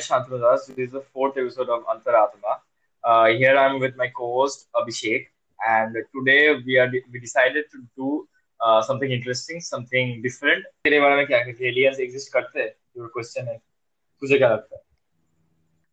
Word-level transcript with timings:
Shantnudas. 0.00 0.66
This 0.66 0.86
is 0.86 0.92
the 0.92 1.00
fourth 1.00 1.36
episode 1.36 1.68
of 1.68 1.84
Antaratma. 1.84 2.58
Uh, 3.04 3.26
here 3.26 3.56
I'm 3.56 3.78
with 3.78 3.96
my 3.96 4.08
co-host 4.08 4.68
Abhishek, 4.74 5.26
and 5.66 5.96
today 6.14 6.56
we 6.66 6.78
are 6.78 6.90
we 7.12 7.20
decided 7.20 7.64
to 7.72 7.78
do 7.96 8.28
uh, 8.60 8.82
something 8.82 9.10
interesting, 9.10 9.60
something 9.60 10.22
different. 10.22 10.64
तेरे 10.84 11.00
बारे 11.00 11.16
में 11.16 11.26
क्या 11.26 11.38
कहते 11.38 11.72
Aliens 11.72 12.00
exist 12.00 12.28
करते 12.28 12.60
हैं? 12.60 12.70
Your 12.96 13.08
question 13.18 13.48
है. 13.48 13.56
तुझे 14.20 14.38
क्या 14.38 14.48
लगता 14.48 14.76
है? 14.76 14.82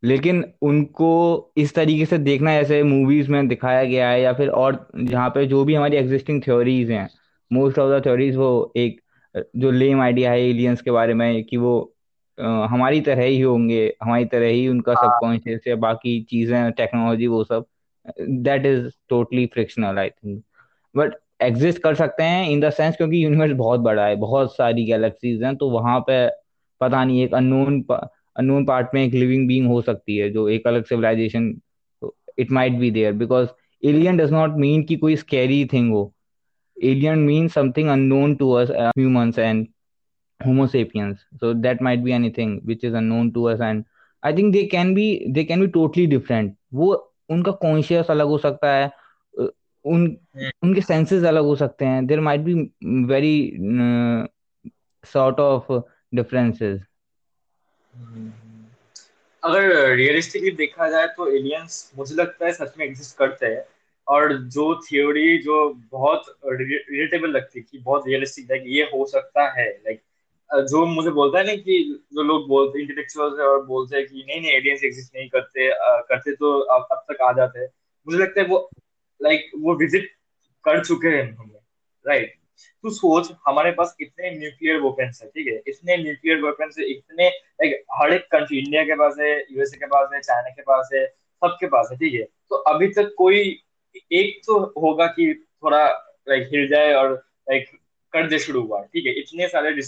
लेकिन 0.03 0.53
उनको 0.61 1.11
इस 1.57 1.75
तरीके 1.75 2.05
से 2.05 2.17
देखना 2.17 2.61
जैसे 2.61 2.83
मूवीज़ 2.83 3.31
में 3.31 3.47
दिखाया 3.47 3.83
गया 3.83 4.09
है 4.09 4.21
या 4.21 4.33
फिर 4.33 4.49
और 4.49 4.87
जहाँ 4.95 5.29
पे 5.29 5.45
जो 5.45 5.63
भी 5.65 5.75
हमारी 5.75 5.97
एग्जिस्टिंग 5.97 6.41
थ्योरीज 6.43 6.91
हैं 6.91 7.09
मोस्ट 7.53 7.79
ऑफ़ 7.79 8.01
द 8.01 8.05
थ्योरीज 8.05 8.35
वो 8.35 8.73
एक 8.77 9.01
जो 9.55 9.71
लेम 9.71 10.01
आइडिया 10.01 10.31
है 10.31 10.41
एलियंस 10.41 10.81
के 10.81 10.91
बारे 10.91 11.13
में 11.13 11.43
कि 11.43 11.57
वो 11.57 11.96
हमारी 12.37 13.01
तरह 13.01 13.23
ही 13.23 13.39
होंगे 13.41 13.81
हमारी 14.03 14.25
तरह 14.25 14.47
ही 14.47 14.67
उनका 14.67 14.93
सबकॉन्शियस 14.93 15.59
हाँ। 15.59 15.71
या 15.71 15.75
बाकी 15.75 16.21
चीज़ें 16.29 16.71
टेक्नोलॉजी 16.71 17.27
वो 17.27 17.43
सब 17.43 17.65
that 18.19 18.65
is 18.65 18.89
totally 19.09 19.45
frictional 19.53 19.99
I 19.99 20.09
think 20.09 20.43
but 20.95 21.15
exist 21.41 21.81
कर 21.83 21.95
सकते 21.95 22.23
हैं 22.23 22.49
इन 22.49 22.59
द 22.59 22.69
सेंस 22.69 22.95
क्योंकि 22.97 23.23
यूनिवर्स 23.23 23.51
बहुत 23.57 23.79
बड़ा 23.79 24.05
है 24.05 24.15
बहुत 24.15 24.55
सारी 24.55 24.85
गैलेक्सीज 24.85 25.43
हैं 25.43 25.55
तो 25.55 25.69
वहाँ 25.69 25.99
पे 26.09 26.27
पता 26.81 27.03
नहीं 27.03 27.23
एक 27.23 27.33
अननोन 27.33 27.83
अननोन 27.91 28.65
पार्ट 28.65 28.87
में 28.93 29.03
एक 29.05 29.13
लिविंग 29.13 29.47
बीइंग 29.47 29.67
हो 29.67 29.81
सकती 29.81 30.17
है 30.17 30.29
जो 30.29 30.47
एक 30.49 30.67
अलग 30.67 30.85
civilisation 30.85 31.53
it 32.39 32.51
might 32.51 32.73
be 32.73 32.91
there 32.91 33.13
because 33.13 33.47
alien 33.83 34.17
does 34.17 34.31
not 34.33 34.55
mean 34.57 34.83
कि 34.83 34.95
कोई 34.95 35.15
स्कैरी 35.15 35.63
थिंग 35.73 35.91
हो 35.91 36.11
alien 36.77 37.19
mean 37.19 37.47
something 37.47 37.89
unknown 37.89 38.35
to 38.35 38.51
us 38.51 38.71
humans 38.71 39.39
and 39.39 39.67
homo 40.39 40.65
sapiens. 40.67 41.25
So 41.39 41.53
that 41.53 41.81
might 41.81 42.03
be 42.03 42.13
anything 42.13 42.61
which 42.65 42.83
is 42.83 42.93
unknown 42.93 43.31
to 43.33 43.49
us 43.49 43.59
and 43.59 43.85
i 44.23 44.31
think 44.33 44.53
they 44.53 44.65
can 44.67 44.93
be 44.95 45.05
they 45.35 45.43
can 45.45 45.61
be 45.61 45.67
totally 45.67 46.07
different. 46.07 46.53
वो 46.73 46.93
उनका 47.29 47.51
conscious 47.61 48.11
अलग 48.11 48.27
हो 48.27 48.37
सकता 48.37 48.73
है 48.75 48.91
उन 49.85 50.05
उनके 50.63 50.81
senses 50.81 51.23
अलग 51.23 51.43
हो 51.43 51.55
सकते 51.55 51.85
हैं। 51.85 52.05
There 52.07 52.19
might 52.19 52.41
be 52.41 52.53
very 53.07 53.57
sort 55.03 55.39
of 55.39 55.71
differences 56.15 56.81
अगर 59.43 59.95
रियलिस्टिकली 59.95 60.51
देखा 60.51 60.89
जाए 60.89 61.07
तो 61.07 61.27
एलियंस 61.35 61.91
मुझे 61.97 62.15
लगता 62.15 62.45
है 62.45 62.51
सच 62.53 62.73
में 62.77 62.85
एग्जिस्ट 62.85 63.17
करते 63.17 63.45
हैं 63.45 63.63
और 64.07 64.37
जो 64.55 64.75
थियोरी 64.81 65.37
जो 65.37 65.73
बहुत 65.91 66.23
रिलेटेबल 66.45 67.29
लगती 67.29 67.59
है 67.59 67.65
कि 67.71 67.77
बहुत 67.77 68.03
रियलिस्टिक 68.07 68.51
है 68.51 68.59
कि 68.59 68.77
ये 68.77 68.83
हो 68.83 69.05
सकता 69.05 69.47
है 69.59 69.69
लाइक 69.69 70.01
जो 70.51 70.85
मुझे 70.85 71.09
बोलता 71.09 71.39
है 71.39 71.45
ना 71.45 71.55
कि 71.55 72.05
जो 72.13 72.23
लोग 72.23 72.47
बोलते 72.47 72.81
इंटेलेक्चुअल 72.81 73.39
है 73.39 73.47
और 73.47 73.65
बोलते 73.65 73.97
हैं 73.97 74.07
कि 74.07 74.23
नहीं 74.27 74.41
नहीं 74.41 74.51
एलियंस 74.51 74.83
एग्जिस्ट 74.83 75.15
नहीं 75.15 75.29
करते 75.29 75.69
आ, 75.71 76.01
करते 76.01 76.35
तो 76.35 76.59
अब 76.59 76.87
अब 76.91 77.13
तक 77.13 77.21
आ 77.21 77.31
जाते 77.31 77.59
हैं। 77.59 77.67
मुझे 78.07 78.19
लगता 78.19 78.41
है 78.41 78.47
वो 78.47 78.69
लाइक 79.23 79.51
वो 79.57 79.75
विज़िट 79.75 80.09
कर 80.63 80.85
चुके 80.85 81.07
हैं 81.07 81.29
उन्होंने 81.29 81.59
राइट 82.07 82.33
तू 82.83 82.89
सोच 82.89 83.31
हमारे 83.47 83.71
पास 83.71 83.95
इतने 84.01 84.31
न्यूक्लियर 84.31 84.79
वेपन्स 84.81 85.23
है 85.23 85.29
ठीक 85.29 85.47
है? 85.47 85.61
इतने 85.67 85.97
न्यूक्लियर 85.97 86.41
वेपन्स 86.41 86.79
है 86.79 86.85
इतने 86.85 87.29
लाइक 87.29 87.83
हर 87.93 88.13
एक 88.13 88.27
कंट्री 88.31 88.59
इंडिया 88.59 88.83
के 88.83 88.95
पास 88.95 89.15
है 89.19 89.39
यूएसए 89.51 89.77
के 89.77 89.85
पास 89.85 90.09
है 90.13 90.21
चाइना 90.21 90.49
के 90.49 90.61
पास 90.61 90.89
है 90.93 91.07
सबके 91.07 91.67
पास 91.67 91.89
है 91.91 91.97
ठीक 91.97 92.13
है? 92.13 92.23
तो 92.23 92.55
अभी 92.55 92.87
तक 92.87 93.13
कोई 93.17 93.63
एक 94.11 94.41
तो 94.47 94.81
होगा 94.81 95.07
कि 95.07 95.45
थोड़ा 95.63 95.87
लाइक 96.29 96.49
हिल 96.53 96.67
जाए 96.67 96.93
और 96.93 97.13
लाइक 97.49 97.69
कर 98.13 98.27
दे 98.27 98.39
शुरू 98.39 98.61
हुआ 98.61 98.83
ठीक 98.83 99.05
है? 99.05 99.13
इतने 99.13 99.47
सारे 99.47 99.81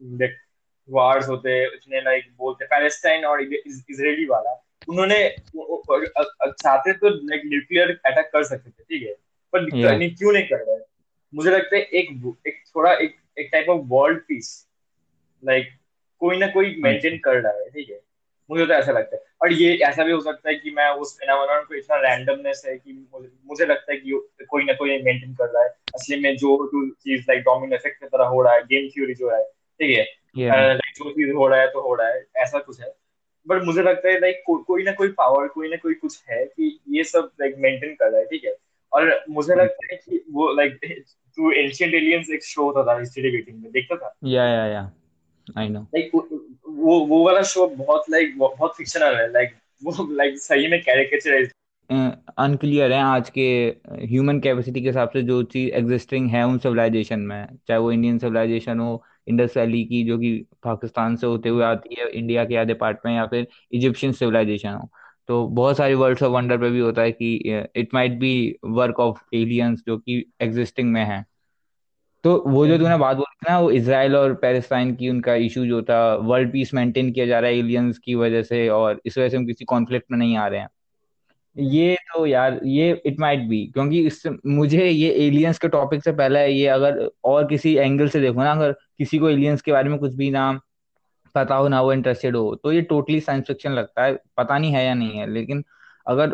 वार्स 0.00 1.28
होते 1.28 1.62
इतने 1.64 2.00
लाइक 2.00 2.24
बोलते 2.38 2.64
पैलेस्टाइन 2.64 3.24
और 3.24 3.42
इसराइली 3.42 4.26
वाला। 4.26 4.52
उन्होंने 4.88 5.28
चाहते 6.52 6.92
तो 6.92 7.08
लाइक 7.08 7.42
न्यूक्लियर 7.46 7.90
अटैक 8.06 8.30
कर 8.32 8.44
सकते 8.44 8.70
थे 8.70 8.82
ठीक 8.82 9.02
है? 9.02 9.14
पर 9.52 9.70
क्यों 9.70 10.32
नहीं 10.32 10.42
कर 10.42 10.64
रहे? 10.68 10.84
मुझे 11.34 11.50
लगता 11.50 11.76
है 11.76 11.82
एक 11.82 12.36
एक 12.46 12.62
थोड़ा 12.76 12.92
एक 12.92 13.16
एक 13.38 13.48
type 13.52 13.68
of 13.68 13.82
world 13.86 14.18
peace 14.18 14.68
like 15.44 15.68
कोई 16.20 16.38
ना 16.38 16.46
कोई 16.46 16.74
मेंटेन 16.78 17.18
कर 17.18 17.40
रहा 17.40 17.52
है 17.52 17.68
ठीक 17.70 17.90
है? 17.90 18.00
मुझे 18.50 18.66
तो 18.66 18.72
ऐसा 18.72 18.92
लगता 18.92 19.16
है। 19.16 19.22
और 19.42 19.52
ये 19.52 19.76
ऐसा 19.78 20.04
भी 20.04 20.12
हो 20.12 20.20
सकता 20.20 20.48
है 20.50 20.54
कि 20.54 20.70
मैं 20.70 20.88
उस 20.90 21.16
फिनोमेनन 21.18 21.64
को 21.64 21.74
इतना 21.74 21.96
रैंडमनेस 21.96 22.62
है 22.66 22.76
कि 22.78 22.92
मुझे 23.46 23.66
लगता 23.66 23.92
है 23.92 23.98
कि 23.98 24.28
कोई 24.48 24.64
ना 24.64 24.72
कोई 24.72 25.02
मेंटेन 25.02 25.34
कर 25.34 25.48
रहा 25.48 25.62
है। 25.62 25.68
असली 25.94 26.20
में 26.20 26.36
जो 26.36 26.92
चीज़ 26.92 27.22
लाइक 27.22 27.40
डोमिनो 27.40 27.76
इफ़ेक्ट 27.76 28.00
की 28.00 28.06
तरह 28.06 28.24
हो 28.24 28.42
रहा 28.42 28.54
है 28.54 28.62
गेम 28.62 28.88
थ्योरी 28.88 29.14
जो 29.14 29.30
है 29.30 29.57
ठीक 29.80 29.98
है। 29.98 30.04
लाइक 30.48 30.94
जो 30.96 31.10
चीज़ 31.10 31.32
हो 31.32 31.48
रहा 31.48 31.60
है 31.60 31.66
तो 31.66 31.80
हो 31.80 31.94
रहा 31.94 32.08
है 32.08 32.24
ऐसा 32.36 32.58
कुछ 32.58 32.80
है। 32.80 32.94
बट 33.48 33.62
मुझे 33.62 33.82
लगता 33.82 34.08
है 34.08 34.20
लाइक 34.20 34.42
को, 34.46 34.56
कोई 34.58 34.82
ना 34.82 34.92
कोई 34.92 35.08
पावर 35.08 35.48
कोई 35.48 35.68
ना 35.68 35.76
कोई 35.76 35.94
कुछ 35.94 36.22
है 36.30 36.44
कि 36.44 36.78
ये 36.88 37.04
सब 37.04 37.30
लाइक 37.40 37.54
मेंटेन 37.58 37.94
कर 37.94 38.10
रहा 38.10 38.20
है 38.20 38.26
ठीक 38.26 38.44
है। 38.44 38.54
और 38.92 39.24
मुझे 39.30 39.52
hmm. 39.52 39.62
लगता 39.62 39.86
है 39.90 39.96
कि 39.96 40.24
वो 40.30 40.52
लाइक 40.54 40.78
टू 41.36 41.50
एंशिएंट 41.52 41.94
एलियंस 41.94 42.30
एक 42.30 42.44
शो 42.44 42.64
होता 42.64 42.84
था 42.84 42.98
हिस्ट्री 43.00 43.22
डिबेटिंग 43.22 43.62
में 43.62 43.72
देखता 43.72 43.96
था? 43.96 44.14
या 44.24 44.44
या 44.44 44.66
या 44.66 44.92
आई 45.58 45.68
नो 45.68 45.80
लाइक 45.80 46.10
वो 46.14 46.98
वो 47.06 47.24
वाला 47.26 47.42
शो 47.42 47.66
बहुत 47.66 48.04
लाइक 48.10 48.38
बहुत 48.38 48.76
फिक्शनल 48.76 49.14
है 49.14 49.32
लाइक 49.32 49.54
वो 49.84 50.14
लाइक 50.14 50.38
सही 50.38 50.68
में 50.68 50.80
कैरिकेचराइज 50.82 51.50
अनक्लियर 52.38 52.92
है 52.92 53.00
आज 53.02 53.30
के 53.30 53.74
ह्यूमन 53.92 54.40
कैपेसिटी 54.40 54.80
के 54.80 54.86
हिसाब 54.86 55.08
से 55.08 55.22
जो 55.22 55.42
चीज़ 55.42 55.70
एग्जिस्टिंग 55.70 56.30
है 56.30 56.42
उन 56.46 56.58
सिविलाइजेशन 56.58 57.20
में 57.20 57.46
चाहे 57.68 57.80
वो 57.80 57.92
इंडियन 57.92 58.18
सिविलाइजेशन 58.18 58.80
हो 58.80 59.04
इंडस 59.28 59.56
वैली 59.56 59.84
की 59.84 60.02
जो 60.04 60.18
कि 60.18 60.32
पाकिस्तान 60.62 61.16
से 61.16 61.26
होते 61.26 61.48
हुए 61.48 61.64
आती 61.64 61.96
है 62.00 62.08
इंडिया 62.10 62.44
के 62.44 62.56
आधे 62.56 62.74
पार्ट 62.74 62.98
में 63.06 63.14
या 63.16 63.26
फिर 63.26 63.46
इजिप्शियन 63.72 64.12
सिविलाइजेशन 64.12 64.72
हो। 64.72 64.88
तो 65.28 65.46
बहुत 65.48 65.76
सारी 65.76 65.94
वर्ड्स 65.94 66.22
ऑफ़ 66.22 66.32
वंडर 66.32 66.58
पे 66.58 66.70
भी 66.70 66.80
होता 66.80 67.02
है 67.02 67.12
कि 67.12 67.34
it 67.76 67.94
might 67.94 68.12
be 68.18 68.58
work 68.64 69.00
of 69.00 69.22
aliens 69.34 69.82
जो 69.86 69.98
कि 69.98 70.24
एग्जिस्टिंग 70.40 70.92
में 70.92 71.04
है। 71.04 71.24
तो 72.24 72.44
वो 72.48 72.66
जो 72.66 72.78
तूने 72.78 72.96
बात 72.98 73.16
बोली 73.16 73.50
ना 73.50 73.58
वो 73.60 73.70
इसराइल 73.70 74.16
और 74.16 74.34
पैलेस्टाइन 74.34 74.94
की 74.94 75.08
उनका 75.10 75.34
इशू 75.34 75.64
जो 75.66 75.82
था 75.82 75.98
वर्ल्ड 76.14 76.52
पीस 76.52 76.74
मेंटेन 76.74 77.12
किया 77.12 77.26
जा 77.26 77.40
रहा 77.40 77.50
है 77.50 77.58
एलियंस 77.58 77.98
की 77.98 78.14
वजह 78.14 78.42
से 78.42 78.68
और 78.68 79.00
इस 79.06 79.18
वजह 79.18 79.28
से 79.28 79.36
हम 79.36 79.46
किसी 79.46 79.64
कॉन्फ्लिक्ट 79.64 80.06
में 80.10 80.18
नहीं 80.18 80.36
आ 80.36 80.46
रहे 80.48 80.60
हैं। 80.60 80.68
ये 81.58 81.94
तो 82.08 82.24
यार, 82.26 82.60
ये 82.64 82.90
इट 83.06 83.18
माइट 83.20 83.40
बी 83.48 83.64
क्योंकि 83.74 84.00
इस, 84.06 84.22
मुझे 84.46 84.86
ये 84.86 85.10
एलियंस 85.26 85.58
के 85.58 85.68
टॉपिक 85.68 86.04
से 86.04 86.12
पहले 86.12 86.46
ये 86.48 86.66
अगर 86.68 86.98
और 87.24 87.46
किसी 87.48 87.74
एंगल 87.76 88.08
से 88.08 88.20
देखो 88.20 88.42
ना, 88.42 88.52
अगर 88.52 88.72
किसी 88.98 89.18
को 89.18 89.28
एलियंस 89.30 89.62
के 89.62 89.72
बारे 89.72 89.90
में 89.90 89.98
कुछ 89.98 90.14
भी 90.14 90.30
ना 90.30 90.50
पता 91.34 91.54
हो, 91.54 91.68
ना 91.68 91.80
वो 91.82 91.92
इंटरेस्टेड 91.92 92.36
हो 92.36 92.54
तो 92.56 92.72
ये 92.72 92.82
टोटली 92.84 93.20
साइंस 93.20 93.44
फिक्शन 93.46 93.72
लगता 93.72 94.04
है, 94.04 94.14
पता 94.36 94.58
नहीं 94.58 94.72
है 94.72 94.84
या 94.86 94.94
नहीं 94.94 95.18
है, 95.18 95.30
लेकिन 95.30 95.64
अगर 96.06 96.32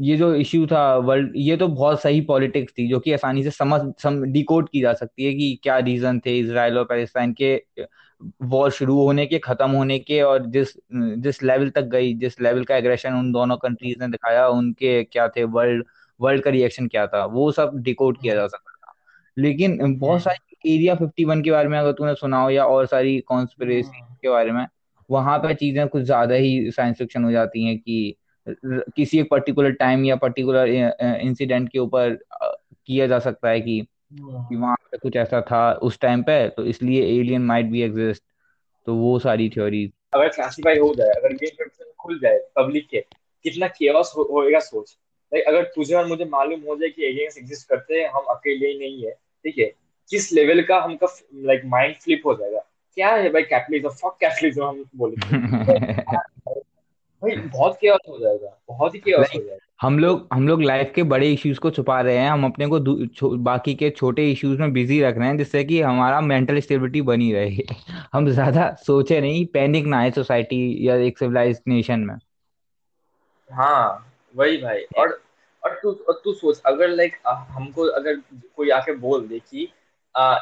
ये 0.00 0.16
जो 0.16 0.34
इश्यू 0.36 0.66
था 0.66 0.82
वर्ल्ड 0.98 1.32
ये 1.36 1.56
तो 1.56 1.66
बहुत 1.68 2.00
सही 2.02 2.20
पॉलिटिक्स 2.24 2.72
थी 2.72 2.88
जो 2.88 2.98
कि 3.00 3.12
आसानी 3.12 3.42
से 3.44 3.50
समझ 3.50 3.80
सम 4.02 4.22
डिकोड 4.32 4.68
की 4.68 4.80
जा 4.80 4.92
सकती 4.94 5.24
है 5.24 5.32
कि 5.34 5.58
क्या 5.62 5.78
रीजन 5.80 6.20
थे 6.26 6.38
इसराइल 6.38 6.78
और 6.78 6.84
पैलेस्टाइन 6.84 7.32
के 7.32 7.54
वॉर 8.44 8.70
शुरू 8.70 8.94
होने 8.96 9.26
के 9.26 9.38
खत्म 9.38 9.70
होने 9.70 9.98
के 9.98 10.20
और 10.22 10.46
जिस 10.48 10.74
जिस 11.18 11.42
लेवल 11.42 11.70
तक 11.70 11.84
गई 11.88 12.14
जिस 12.14 12.40
लेवल 12.40 12.64
का 12.64 12.76
एग्रेशन 12.76 13.14
उन 13.14 13.30
दोनों 13.32 13.56
कंट्रीज़ 13.56 13.98
ने 14.00 14.08
दिखाया 14.08 14.48
उनके 14.50 15.02
क्या 15.04 15.28
थे 15.28 15.44
वर्ल्ड 15.50 15.84
वर्ल्ड 16.20 16.42
का 16.42 16.50
रिएक्शन 16.50 16.86
क्या 16.86 17.06
था 17.06 17.24
वो 17.26 17.50
सब 17.52 17.78
डिकोड 17.82 18.20
किया 18.20 18.34
जा 18.34 18.46
सकता 18.46 18.72
था 18.72 18.94
लेकिन 19.36 19.78
बहुत 19.78 20.10
हम्म। 20.10 20.18
सारी 20.20 20.48
एरिया 20.66 20.94
फिफ्टी 20.94 21.24
वन 21.24 21.42
के 21.42 21.50
बारे 21.50 21.68
में 21.68 21.78
अगर 21.78 21.92
तूने 21.92 22.14
सुना 22.14 22.40
हो 22.42 22.50
या 22.50 22.64
और 22.66 22.86
सारी 22.86 23.18
कॉन्स्पिरेसी 23.28 23.98
हम्म। 23.98 24.14
के 24.14 24.28
बारे 24.28 24.52
में 24.52 24.66
वहाँ 25.08 25.38
पर 25.38 25.54
चीज़ें 25.54 25.86
कुछ 25.88 26.02
ज़्यादा 26.02 26.34
ही 26.36 26.70
साइंस 26.70 26.96
फिक्शन 26.96 27.24
हो 27.24 27.30
जाती 27.30 27.64
हैं 27.64 27.78
कि 27.78 28.16
किसी 28.64 29.20
एक 29.20 29.28
पर्टिकुलर 29.30 29.70
टाइम 29.70 30.04
या 30.04 30.16
पर्टिकुलर 30.16 30.68
इंसिडेंट 31.22 31.68
के 31.68 31.78
ऊपर 31.78 32.18
किया 32.86 33.06
जा 33.06 33.18
सकता 33.18 33.48
है 33.48 33.60
कि 33.60 33.86
कि 34.14 34.56
वहाँ 34.56 34.76
पे 34.90 34.98
कुछ 34.98 35.16
ऐसा 35.16 35.40
था 35.40 35.72
उस 35.72 36.00
टाइम 36.00 36.22
पे 36.22 36.48
तो 36.48 36.64
इसलिए 36.64 37.20
एलियन 37.20 37.42
माइट 37.42 37.66
बी 37.66 37.82
एग्जिस्ट 37.82 38.22
तो 38.86 38.94
वो 38.94 39.18
सारी 39.18 39.48
थ्योरी 39.48 39.92
अगर 40.14 40.28
क्लासिफाई 40.28 40.78
हो 40.78 40.94
जाए 40.94 41.08
अगर 41.08 41.28
गेम 41.28 41.50
कंडीशन 41.50 41.92
खुल 41.98 42.18
जाए 42.18 42.40
पब्लिक 42.56 42.88
के 42.88 43.04
कितना 43.44 43.68
केओस 43.68 44.14
हो, 44.16 44.28
होएगा 44.32 44.58
सोच। 44.58 44.98
लाइक 45.34 45.44
अगर 45.44 45.62
तुझे 45.62 45.94
और 45.94 46.06
मुझे 46.06 46.24
मालूम 46.24 46.60
हो 46.60 46.76
जाए 46.76 46.88
कि 46.88 47.04
एलियंस 47.04 47.38
एग्जिस्ट 47.38 47.68
करते 47.68 48.00
हैं 48.00 48.08
हम 48.08 48.20
अकेले 48.20 48.68
ही 48.68 48.78
नहीं 48.78 49.04
है 49.04 49.10
ठीक 49.10 49.58
है? 49.58 49.72
किस 50.10 50.32
लेवल 50.32 50.62
का 50.62 50.80
हमका 50.80 51.06
लाइक 51.34 51.62
माइंड 51.64 51.96
फ्लिप 51.96 52.22
हो 52.26 52.34
जाएगा? 52.34 52.64
क्या 52.94 53.08
है 53.08 53.30
भाई 53.30 53.42
कैपिटलिज्म 53.42 53.88
फक 53.88 54.16
कैपिटलिज्म 54.20 54.64
हम 54.64 54.84
बोले 54.96 55.16
भाई 57.22 57.36
बहुत 57.36 57.76
केओस 57.80 58.00
हो 58.08 58.18
जाएगा 58.18 58.56
बहुत 58.68 58.94
ही 58.94 58.98
केओस 59.00 59.30
हो 59.34 59.40
जाएगा। 59.40 59.58
हम 59.82 59.98
लोग 59.98 60.28
हम 60.32 60.46
लोग 60.48 60.62
लाइफ 60.62 60.92
के 60.94 61.02
बड़े 61.02 61.30
इश्यूज़ 61.32 61.58
को 61.60 61.70
छुपा 61.70 62.00
रहे 62.00 62.16
हैं 62.18 62.30
हम 62.30 62.44
अपने 62.44 62.66
को 62.66 63.36
बाकी 63.44 63.74
के 63.74 63.90
छोटे 63.90 64.30
इश्यूज़ 64.32 64.60
में 64.60 64.72
बिज़ी 64.72 65.00
रख 65.02 65.18
रहे 65.18 65.28
हैं 65.28 65.36
जिससे 65.38 65.64
कि 65.64 65.80
हमारा 65.80 66.20
मेंटल 66.20 66.60
स्टेबिलिटी 66.60 67.02
बनी 67.02 67.32
रहे। 67.32 67.66
हम 68.12 68.28
ज़्यादा 68.30 68.72
सोचे 68.86 69.20
नहीं 69.20 69.44
पैनिक 69.46 69.86
ना 69.86 69.98
आए 69.98 70.10
सोसाइटी 70.10 70.88
या 70.88 70.96
एक 71.02 71.18
सिविलाइज 71.18 71.60
नेशन 71.68 72.00
में। 72.00 72.16
हाँ 73.50 74.12
वही 74.34 74.56
भाई 74.56 74.82
और 74.98 75.20
और 75.62 75.78
तू 75.82 75.92
और 76.08 76.20
तू 76.24 76.32
सोच 76.32 76.60
अगर 76.66 76.88
लाइक 76.88 77.16
हमको 77.26 77.86
अगर 77.90 78.16
कोई 78.56 78.70
आके 78.70 78.94
बोल 78.96 79.26
दे 79.28 79.38
कि 79.40 79.64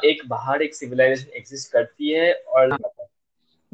एक 0.04 0.22
बाहर 0.28 0.62
एक 0.62 0.74
सिविलाइजेशन 0.74 1.36
एग्जिस्ट 1.36 1.72
करती 1.72 2.10
है 2.10 2.32
और 2.34 2.72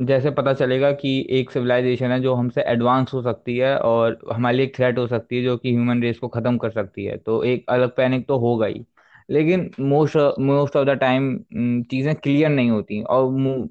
जैसे 0.07 0.31
पता 0.31 0.53
चलेगा 0.55 0.91
कि 0.93 1.11
एक 1.31 1.51
सिविलाइजेशन 1.51 2.11
है 2.11 2.21
जो 2.21 2.35
हमसे 2.35 2.63
एडवांस 2.63 3.13
हो 3.15 3.23
सकती 3.23 3.57
है 3.57 3.77
और 3.79 4.19
हमारे 4.33 4.57
लिए 4.57 4.67
एक 4.67 4.75
थ्रेट 4.77 4.99
हो 4.99 5.07
सकती 5.07 5.37
है 5.37 5.43
जो 5.45 5.57
कि 5.57 5.73
ह्यूमन 5.73 6.03
रेस 6.03 6.19
को 6.19 6.29
खत्म 6.29 6.57
कर 6.59 6.71
सकती 6.71 7.05
है। 7.05 7.17
तो 7.17 7.43
एक 7.45 7.65
अलग 7.71 7.95
पैनिक 7.97 8.27
तो 8.29 8.39
होगा 8.39 8.67
ही। 8.67 8.85
लेकिन 9.29 9.71
most 9.81 10.17
most 10.41 10.77
of 10.77 10.87
the 10.87 10.91
time 11.01 11.37
चीज़ें 11.91 12.15
क्लियर 12.15 12.49
नहीं 12.51 12.71
होती 12.71 13.03
और 13.03 13.29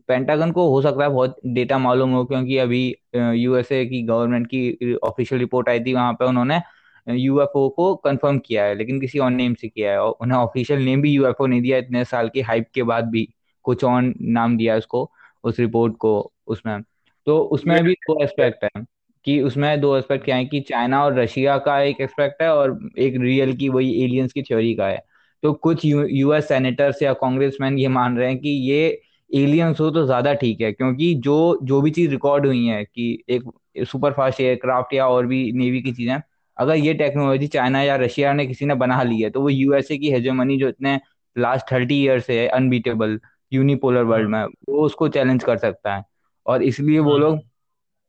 पेंटागन 0.08 0.52
को 0.52 0.68
हो 0.70 0.82
सकता 0.82 1.04
है 1.04 1.10
बहुत 1.10 1.36
डेटा 1.48 1.78
मालूम 1.78 2.12
हो 2.12 2.24
क्योंकि 2.26 2.58
अभी 2.58 2.84
यूएसए 3.16 3.86
की 3.86 4.02
गवर्नमेंट 4.04 4.48
की 4.48 4.94
ऑफिशियल 5.04 5.40
रिपोर्ट 5.40 5.70
आई 5.70 5.80
थी 5.80 5.94
वहाँ 5.94 6.14
पे 6.14 6.26
उन्होंने 6.26 6.62
यूएफओ 7.08 7.68
को 7.70 7.94
कंफर्म 7.96 8.40
किया 8.40 8.64
है, 8.66 8.76
लेकिन 8.76 9.00
किसी 9.02 9.20
और 9.20 9.32
नेम 9.32 9.54
से 9.54 9.68
किया 9.70 9.92
है 9.92 10.00
और 10.00 10.16
उन्हें 10.22 10.38
ऑफिशियल 10.40 10.82
नेम 10.86 11.02
भी 11.02 11.12
यूएफओ 11.12 11.46
नहीं 11.46 11.62
दिया, 11.62 11.78
इतने 11.78 12.04
साल 12.06 12.30
की 12.30 12.42
हाइप 12.42 12.68
के 12.74 12.84
बाद 12.84 13.10
भी 13.10 13.28
कुछ 13.66 13.84
और 13.84 14.14
नाम 14.22 14.58
दिया 14.58 14.78
उसको। 14.78 15.10
उस 15.44 15.60
रिपोर्ट 15.60 15.96
को 15.98 16.32
उसमें। 16.48 16.82
तो 17.28 17.38
उसमें 17.50 17.84
भी 17.84 17.94
दो 18.02 18.22
एस्पेक्ट 18.24 18.64
है 18.66 18.84
कि 19.26 19.40
उसमें 19.42 19.80
दो 19.82 19.96
एस्पेक्ट 19.98 20.26
क्या 20.26 20.36
है 20.36 20.46
कि 20.46 20.60
चाइना 20.62 21.04
और 21.06 21.20
रशिया 21.20 21.58
का 21.60 21.80
एक 21.82 22.02
एस्पेक्ट 22.02 22.42
है 22.42 22.50
और 22.50 22.80
एक 23.00 23.16
रियल 23.22 23.56
की 23.56 23.70
वही 23.70 23.94
एलियंस 24.04 24.34
की 24.34 24.42
थ्योरी 24.44 24.74
का 24.76 24.88
है। 24.88 25.02
तो 25.44 25.54
कुछ 25.56 25.86
यूएस 25.86 26.48
सेनेटर्स 26.48 27.02
या 27.04 27.14
कांग्रेसमैन 27.16 27.78
ये 27.80 27.88
मान 27.90 28.18
रहे 28.18 28.28
हैं 28.28 28.38
कि 28.40 28.50
ये 28.50 29.02
एलियंस 29.32 29.80
हो 29.80 29.90
तो 29.92 30.06
ज़्यादा 30.06 30.34
ठीक 30.34 30.62
है, 30.62 30.72
क्योंकि 30.74 31.14
जो 31.18 31.60
जो 31.64 31.82
भी 31.82 31.92
चीज़ 31.92 32.10
रिकॉर्ड 32.12 32.46
हुई 32.46 32.66
है 32.66 32.84
कि 32.86 33.24
एक 33.30 33.44
सुपर 33.86 34.12
फास्ट 34.14 34.42
एयरक्राफ्ट 34.42 34.94
या 34.94 35.08
और 35.08 35.26
भी 35.26 35.52
नेवी 35.54 35.82
की 35.82 35.92
चीज़ें, 35.94 36.22
अगर 36.58 36.76
ये 36.76 36.94
टेक्नोलॉजी 36.94 37.48
चाइना 37.48 37.82
या 37.84 37.96
रशिया 37.98 38.34
ने 38.34 38.46
किसी 38.48 38.66
ने 38.66 38.76
बना 38.76 39.02
ली 39.04 39.22
है 39.22 39.30
तो 39.30 39.42
वो 39.42 39.50
यूएसए 39.50 39.98
की 39.98 40.12
हेजेमनी 40.12 40.58
जो 40.58 40.68
इतने 40.70 41.00
लास्ट 41.36 41.72
थर्टी 41.72 42.02
ईयर 42.04 42.20
से 42.20 42.40
है 42.40 42.48
अनबीटेबल 42.50 43.20
यूनिपोलर 43.52 44.04
वर्ल्ड 44.04 44.28
हम्म 44.28 44.32
में 44.32 44.44
वो 44.70 44.86
उसको 44.86 45.08
चैलेंज 45.10 45.44
कर 45.44 45.58
सकता 45.58 45.96
है। 45.96 46.04
और 46.46 46.64
इसलिए 46.64 47.00
वो 47.02 47.18
लोग 47.18 47.36
हम्म 47.36 47.42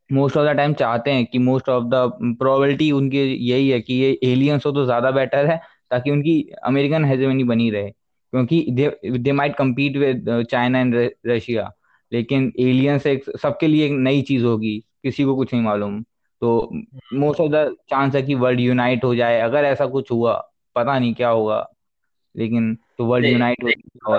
मोस्ट 0.09 0.37
ऑफ़ 0.37 0.45
द 0.47 0.55
टाइम 0.57 0.73
चाहते 0.73 1.11
हैं 1.11 1.25
कि 1.25 1.39
मोस्ट 1.39 1.69
ऑफ़ 1.69 1.83
द 1.85 2.35
प्रोबेबिलिटी 2.39 2.91
उनकी 2.91 3.19
यही 3.19 3.69
है 3.69 3.79
कि 3.81 3.93
ये 3.93 4.11
एलियंस 4.23 4.65
हो 4.65 4.71
तो 4.71 4.85
ज़्यादा 4.85 5.11
बेटर 5.11 5.45
है 5.47 5.57
ताकि 5.91 6.11
उनकी 6.11 6.41
अमेरिकन 6.65 7.05
हेजेमनी 7.05 7.43
बनी 7.43 7.69
रहे। 7.71 7.89
क्योंकि 7.89 8.65
they 8.71 8.89
they 9.19 9.31
might 9.31 9.55
compete 9.57 9.97
with 9.97 10.25
China 10.51 10.79
and 10.79 10.95
Russia 11.27 11.71
लेकिन 12.11 12.51
एलियंस 12.59 13.05
एक 13.07 13.23
सबके 13.41 13.67
लिए 13.67 13.85
एक 13.85 13.91
नई 13.99 14.21
चीज़ 14.21 14.43
होगी 14.45 14.77
किसी 15.03 15.23
को 15.23 15.35
कुछ 15.35 15.53
नहीं 15.53 15.63
मालूम। 15.63 16.01
तो 16.41 16.69
मोस्ट 17.15 17.39
ऑफ़ 17.41 17.51
द 17.51 17.75
चांस 17.89 18.15
है 18.15 18.21
कि 18.23 18.35
वर्ल्ड 18.35 18.59
यूनाइट 18.59 19.03
हो 19.03 19.13
जाए। 19.15 19.39
अगर 19.41 19.65
ऐसा 19.65 19.85
कुछ 19.87 20.11
हुआ 20.11 20.33
पता 20.75 20.97
नहीं 20.99 21.13
क्या 21.13 21.29
होगा 21.29 21.65
लेकिन 22.35 22.73
तो 22.97 23.05
वर्ल्ड 23.05 23.27
यूनाइट 23.27 23.63
हो 23.63 24.17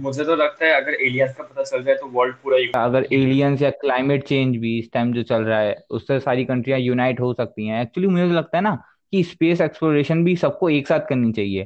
मुझे 0.00 0.24
तो 0.24 0.36
लगता 0.36 0.66
है 0.66 0.72
अगर 0.72 0.94
एलियंस 0.94 1.34
का 1.34 1.44
पता 1.44 1.62
चल 1.62 1.82
जाए 1.84 1.94
तो 1.94 2.06
वर्ल्ड 2.06 2.34
पूरा 2.34 2.84
अगर 2.84 3.06
एलियंस 3.12 3.62
या 3.62 3.70
क्लाइमेट 3.70 4.24
चेंज 4.24 4.56
भी 4.56 4.78
इस 4.78 4.92
टाइम 4.92 5.12
जो 5.12 5.22
चल 5.22 5.42
रहा 5.42 5.60
है, 5.60 5.76
उससे 5.90 6.20
सारी 6.20 6.44
कंट्रियाँ 6.44 6.78
यूनाइट 6.78 7.20
हो 7.20 7.32
सकती 7.34 7.66
हैं। 7.66 7.82
एक्चुअली 7.82 8.08
मुझे 8.08 8.28
तो 8.28 8.34
लगता 8.34 8.58
है 8.58 8.62
ना 8.62 8.74
कि 9.12 9.22
स्पेस 9.24 9.60
एक्सप्लोरेशन 9.60 10.24
भी 10.24 10.36
सबको 10.36 10.70
एक 10.70 10.88
साथ 10.88 11.00
करनी 11.00 11.32
चाहिए। 11.32 11.64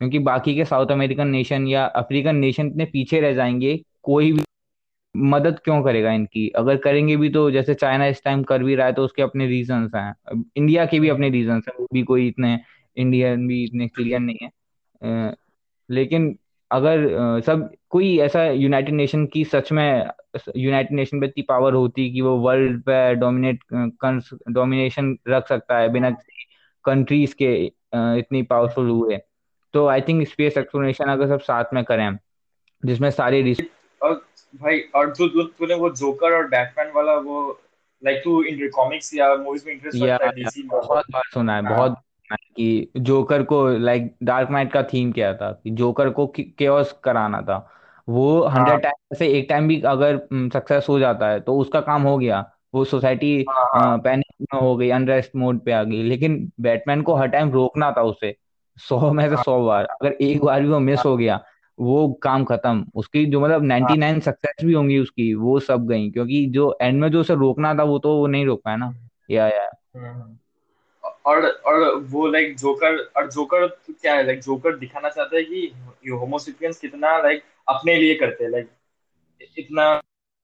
क्योंकि 0.00 0.18
बाकी 0.18 0.54
के 0.54 0.64
साउथ 0.64 0.86
अमेरिकन 0.86 1.28
नेशन 1.28 1.66
या 1.66 1.84
अफ्रीकन 1.84 2.36
नेशन 2.36 2.66
इतने 2.66 2.84
पीछे 2.84 3.20
रह 3.20 3.34
जाएँगे, 3.34 3.84
कोई 4.02 4.32
भी 4.32 4.42
मदद 5.16 5.58
क्यों 5.58 5.82
करेगा 5.82 6.12
इनकी? 6.12 6.48
अगर 6.48 6.76
करेंगे 6.76 7.16
भी 7.16 7.28
तो 7.30 7.50
जैसे 7.50 7.74
चाइना 7.74 8.06
इस 8.06 8.24
टाइम 8.24 8.42
कर 8.42 8.62
भी 8.62 8.74
रहा 8.74 8.86
है 8.86 8.92
तो 8.92 9.04
उसके 9.04 9.22
अपने 9.22 9.46
रीजंस 9.46 9.90
हैं। 9.94 10.44
इंडिया 10.56 10.86
के 10.86 11.00
भी 11.00 11.08
अपने 11.08 11.30
रीजंस 11.30 11.64
हैं, 11.68 11.74
वो 11.80 11.88
भी 11.92 12.02
कोई 12.02 12.28
इतने 12.28 12.60
इंडियन 12.96 13.46
भी 13.48 13.64
इतने 13.64 13.88
क्लियर 13.88 14.20
नहीं 14.20 14.38
है। 14.42 15.34
लेकिन 15.90 16.38
अगर 16.70 17.06
सब 17.40 17.68
कोई 17.90 18.18
ऐसा 18.18 18.44
यूनाइटेड 18.44 18.94
नेशन 18.94 19.26
की 19.26 19.44
सच 19.44 19.72
में 19.72 20.06
यूनाइटेड 20.56 20.96
नेशन 20.96 21.20
पे 21.20 21.26
इतनी 21.26 21.42
पावर 21.42 21.74
होती 21.74 22.12
कि 22.12 22.20
वो 22.20 22.36
वर्ल्ड 22.38 22.82
पे 22.82 23.14
डोमिनेट 23.14 23.64
डोमिनेशन 24.50 25.16
रख 25.28 25.48
सकता 25.48 25.78
है 25.78 25.88
बिना 25.88 26.10
किसी 26.10 26.46
कंट्रीज़ 26.84 27.34
के 27.34 27.54
इतनी 28.18 28.42
पावरफुल 28.42 28.88
हुए। 28.88 29.18
तो 29.74 29.86
आई 29.86 30.00
थिंक 30.00 30.28
स्पेस 30.28 30.58
एक्सप्लोरेशन 30.58 31.04
अगर 31.04 31.28
सब 31.28 31.40
साथ 31.40 31.64
में 31.74 31.84
करें 31.84 32.18
जिसमें 32.84 33.10
सारे 33.10 33.54
और 34.02 34.14
भाई 34.62 34.80
और 34.94 35.12
जो 35.14 35.28
तू 35.28 35.42
तूने 35.42 35.74
वो 35.74 35.90
जोकर 35.90 36.32
और 36.32 36.48
बैटमैन 36.48 36.92
वाला 36.96 37.14
वो 37.14 37.60
लाइक 38.02 38.20
तू 38.24 38.42
इन 38.42 38.68
कॉमिक्स 38.68 39.14
या 39.14 39.36
मूवीज़ 39.36 39.66
में 39.66 39.72
इंटरेस्ट 39.72 40.02
रखता 40.02 40.26
है 40.26 40.32
डीसी 40.32 40.62
बहुत 40.62 41.04
बार 41.10 41.22
सुना 41.34 41.56
है 41.56 41.62
बहुत 41.62 41.90
है 41.90 42.02
कि 42.32 42.92
जोकर 42.96 43.42
को 43.42 43.68
लाइक 43.68 44.14
डार्क 44.22 44.50
नाइट 44.50 44.72
का 44.72 44.82
थीम 44.82 45.12
क्या 45.12 45.34
था? 45.34 45.60
कि 45.64 45.70
जोकर 45.70 46.10
को 46.10 46.26
केओस 46.38 47.00
कराना 47.04 47.40
था। 47.42 47.70
वो 48.08 48.42
हाँ। 48.42 48.58
हंड्रेड 48.60 48.80
टाइम 48.82 49.16
से 49.16 49.28
एक 49.28 49.46
टाइम 49.48 49.68
भी 49.68 49.80
अगर 49.80 50.20
सक्सेस 50.34 50.86
हो 50.88 50.98
जाता 50.98 51.28
है 51.28 51.40
तो 51.40 51.58
उसका 51.58 51.80
काम 51.80 52.02
हो 52.02 52.18
गया। 52.18 52.50
वो 52.74 52.84
सोसाइटी 52.84 53.44
हाँ 53.50 53.80
हाँ। 53.80 53.98
पैनिक 53.98 54.46
में 54.54 54.60
हो 54.60 54.76
गई 54.76 54.90
अनरेस्ट 54.90 55.30
मोड 55.36 55.60
पे 55.60 55.72
आ 55.72 55.82
गई। 55.82 56.02
लेकिन 56.02 56.52
बैटमैन 56.60 57.02
को 57.02 57.14
हर 57.14 57.26
टाइम 57.26 57.50
रोकना 57.50 57.90
था 57.92 58.02
उसे। 58.02 58.36
सौ 58.78 59.12
में 59.12 59.28
से 59.28 59.34
हाँ। 59.34 59.44
सौ 59.44 59.66
बार। 59.66 59.84
अगर 59.84 60.12
एक 60.12 60.44
बार 60.44 60.60
भी 60.62 60.68
वो 60.68 60.78
मिस 60.78 60.98
हाँ। 60.98 61.04
हो 61.04 61.16
गया 61.16 61.40
वो 61.78 62.12
काम 62.22 62.44
खत्म। 62.44 62.86
उसकी 62.94 63.26
जो 63.26 63.40
मतलब 63.40 63.60
हाँ। 63.60 63.68
99 63.68 64.20
सक्सेस 64.20 64.64
भी 64.64 64.72
होंगी 64.72 64.98
उसकी 64.98 65.34
वो 65.34 65.60
सब 65.60 65.86
गई। 65.86 66.10
क्योंकि 66.10 66.46
जो 66.46 66.78
एंड 66.82 67.00
में 67.00 67.10
जो 67.10 67.20
उसे 67.20 67.34
रोकना 67.34 67.74
था 67.74 67.82
वो 67.82 67.98
तो 67.98 68.16
वो 68.16 68.26
नहीं 68.26 68.46
रोक 68.46 68.62
पाया 68.64 68.76
ना। 68.76 68.94
या 69.30 69.48
या। 69.48 69.70
हम्म। 69.96 70.38
और 71.24 71.46
और 71.46 71.98
वो 72.10 72.26
लाइक 72.28 72.56
जोकर 72.58 72.96
और 73.16 73.30
जोकर 73.32 73.66
क्या 73.90 74.14
है? 74.14 74.26
लाइक 74.26 74.40
जोकर 74.40 74.76
दिखाना 74.78 75.08
चाहता 75.08 75.36
है 75.36 75.42
कि 75.42 75.60
ये 76.06 76.10
होमोसेपियंस 76.10 76.78
कितना 76.78 77.16
लाइक 77.22 77.42
अपने 77.68 77.96
लिए 77.96 78.14
करते 78.14 78.44
हैं 78.44 78.50
लाइक 78.50 78.70
इतना 79.58 79.92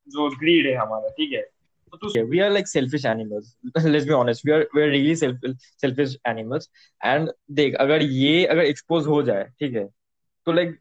जो 0.08 0.28
ग्रीड 0.38 0.66
है 0.66 0.74
हमारा 0.74 1.08
ठीक 1.08 1.32
है? 1.32 1.42
तो 1.92 1.96
तू 1.96 2.24
we 2.30 2.38
are 2.38 2.50
like 2.50 2.68
selfish 2.68 3.04
animals 3.06 3.56
let's 3.84 4.06
be 4.06 4.12
honest 4.14 4.46
we 4.46 4.52
are 4.52 4.66
we 4.74 4.82
are 4.82 4.88
really 4.88 5.16
selfish 5.16 6.16
animals 6.26 6.70
and 7.00 7.30
देख 7.52 7.74
अगर 7.80 8.02
ये 8.02 8.44
अगर 8.44 8.62
एक्सपोज 8.62 9.06
हो 9.06 9.22
जाए 9.22 9.44
ठीक 9.60 9.74
है? 9.76 9.84
तो 10.46 10.52
लाइक 10.52 10.78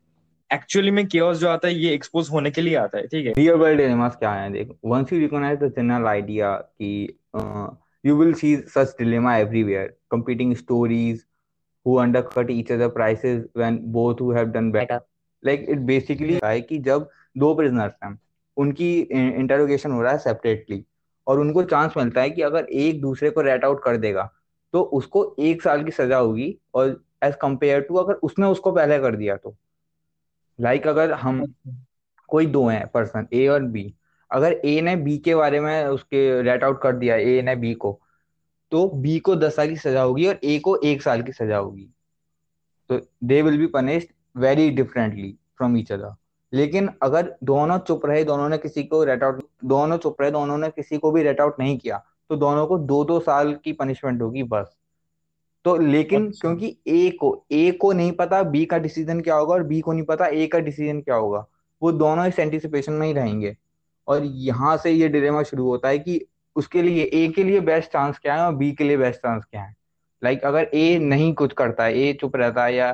एक्चुअली 0.52 0.92
में 0.92 1.06
केओस 1.07 1.38
जो 1.38 1.48
आता 1.50 1.68
है 1.68 1.74
ये 1.75 1.94
एक्सपोज 1.94 2.30
होने 2.31 2.52
के 2.52 2.62
लिए 2.62 2.75
आता 2.75 2.98
है 2.98 3.07
ठीक 3.07 3.25
है? 3.25 3.34
रियल 3.34 3.56
वर्ल्ड 3.56 3.78
डिलेमास 3.78 4.16
क्या 4.16 4.34
है? 4.34 4.52
देख 4.52 4.69
once 4.86 5.13
you 5.13 5.19
recognise 5.19 5.60
the 5.60 5.74
general 5.78 6.07
idea 6.07 6.56
कि 6.56 7.19
you 8.06 8.16
will 8.16 8.34
see 8.34 8.57
such 8.57 8.96
dilemma 9.00 9.38
everywhere 9.38 9.96
competing 10.16 10.56
stories 10.56 11.19
who 11.86 12.00
undercut 12.00 12.50
each 12.50 12.72
other 12.72 12.90
prices 12.90 13.46
when 13.54 13.80
both 13.92 14.19
who 14.19 14.31
have 14.31 14.54
done 14.54 14.72
better. 14.72 15.00
Like 15.46 15.66
it 15.69 15.86
basically 15.86 16.44
है 16.44 16.62
कि 16.62 16.78
जब 16.78 17.10
दो 17.38 17.54
prisoners 17.54 17.92
हैं 18.04 18.19
उनकी 18.57 19.00
इंटरोगेशन 19.01 19.92
हो 19.92 20.01
रहा 20.01 20.12
है 20.12 20.18
सेपरेटली 20.18 20.86
और 21.28 21.40
उनको 21.40 21.63
चांस 21.63 21.94
मिलता 21.98 22.22
है 22.22 22.30
कि 22.30 22.42
अगर 22.42 22.63
एक 22.63 23.01
दूसरे 23.01 23.30
को 23.30 23.42
रेट 23.42 23.66
आउट 23.66 23.83
कर 23.83 23.97
देगा 23.97 24.31
तो 24.74 24.81
उसको 24.81 25.35
एक 25.40 25.62
साल 25.62 25.83
की 25.83 25.92
सजा 25.92 26.18
होगी 26.18 26.57
और 26.74 27.04
एज 27.24 27.35
कंपेयर 27.42 27.81
टू 27.81 27.95
अगर 27.95 28.14
उसने 28.14 28.45
उसको 28.45 28.71
पहले 28.71 29.00
कर 29.00 29.16
दिया 29.16 29.35
तो। 29.35 29.56
लाइक 30.62 30.81
like 30.81 30.94
अगर 30.94 31.12
हम 31.12 31.54
कोई 32.28 32.45
दो 32.45 32.68
हैं 32.68 32.88
पर्सन 32.88 33.28
ए 33.33 33.47
और 33.47 33.64
बी 33.64 33.95
अगर 34.31 34.59
ए 34.66 34.80
ने 34.81 34.95
बी 34.95 35.18
के 35.18 35.36
बारे 35.36 35.59
में 35.59 35.86
उसके 35.86 36.42
रेट 36.42 36.64
आउट 36.64 36.81
कर 36.81 36.95
दिया 36.95 37.16
ए 37.16 37.42
ने 37.42 37.56
बी 37.56 37.74
को 37.76 38.00
तो 38.71 38.88
बी 38.95 39.18
को 39.19 39.36
दस 39.36 39.56
साल 39.56 39.69
की 39.69 39.76
सजा 39.78 40.02
होगी 40.02 40.28
और 40.28 40.40
ए 40.44 40.57
को 40.59 40.76
एक 40.78 41.02
साल 41.02 41.21
की 41.21 41.31
सजा 41.31 41.57
होगी। 41.57 41.90
तो 42.90 43.00
they 43.24 43.42
will 43.42 43.57
be 43.57 43.68
punished 43.68 44.07
very 44.38 44.69
differently 44.71 45.31
from 45.57 45.78
each 45.78 45.92
other 45.92 46.16
लेकिन 46.54 46.90
अगर 47.04 47.36
दोनों 47.44 47.78
चुप 47.80 48.06
रहे 48.06 48.24
दोनों 48.24 48.50
ने 48.50 48.57
किसी 48.57 48.83
को 48.83 49.04
रेट 49.04 49.24
आउट 49.24 49.42
दोनों 49.66 49.98
चुप 49.98 50.21
रहे 50.21 50.31
दोनों 50.31 50.57
ने 50.57 50.69
किसी 50.69 50.98
को 50.98 51.12
भी 51.12 51.24
रेट 51.24 51.42
आउट 51.42 51.59
नहीं 51.59 51.78
किया 51.78 51.98
तो 52.30 52.36
दोनों 52.36 52.66
को 52.68 52.78
दो 52.80 53.04
दो 53.06 53.19
साल 53.19 53.54
की 53.54 53.74
पनिशमेंट 53.74 54.21
होगी 54.21 54.44
बस। 54.44 54.76
तो 55.66 55.76
लेकिन 55.78 56.28
अच्छा। 56.28 56.40
क्योंकि 56.42 56.78
ए 56.88 57.09
को 57.12 57.45
ए 57.52 57.71
को 57.71 57.92
नहीं 57.94 58.12
पता 58.12 58.42
बी 58.44 58.66
का 58.66 58.78
डिसीज़न 58.78 59.21
क्या 59.21 59.36
होगा 59.36 59.54
और 59.54 59.64
बी 59.64 59.80
को 59.81 59.94
नहीं 59.94 60.04
पता 60.04 60.28
ए 60.28 60.48
का 60.48 60.59
डिसीज़न 60.59 61.02
क्या 61.02 61.16
होगा 61.16 61.45
वो 61.81 61.92
दोनों 61.92 62.26
इस 62.28 62.40
एंटिसिपेशन 62.40 62.94
में 62.94 63.07
ही 63.07 63.14
रहेंगे। 63.14 63.56
और 64.09 64.23
यहाँ 64.23 64.75
से 64.78 64.92
ये 64.92 65.09
डिलेमा 65.09 65.44
शुरू 65.44 65.66
होता 65.66 65.87
है 65.87 65.99
कि 65.99 66.25
उसके 66.56 66.81
लिए 66.81 67.04
ए 67.04 67.28
के 67.28 67.44
लिए 67.44 67.59
बेस्ट 67.59 67.92
चांस 67.92 68.19
क्या 68.19 68.35
है 68.35 68.42
और 68.42 68.56
बी 68.56 68.71
के 68.71 68.83
लिए 68.83 68.97
बेस्ट 68.97 69.19
चांस 69.19 69.44
क्या 69.45 69.61
है? 69.61 69.75
लाइक 70.21 70.39
like, 70.39 70.47
अगर 70.47 70.69
ए 70.73 70.97
नहीं 70.99 71.33
कुछ 71.33 71.54
करता 71.54 71.83
है 71.83 71.97
ए 71.99 72.13
चुप 72.13 72.35
रहता 72.35 72.66
है 72.66 72.75
या 72.75 72.92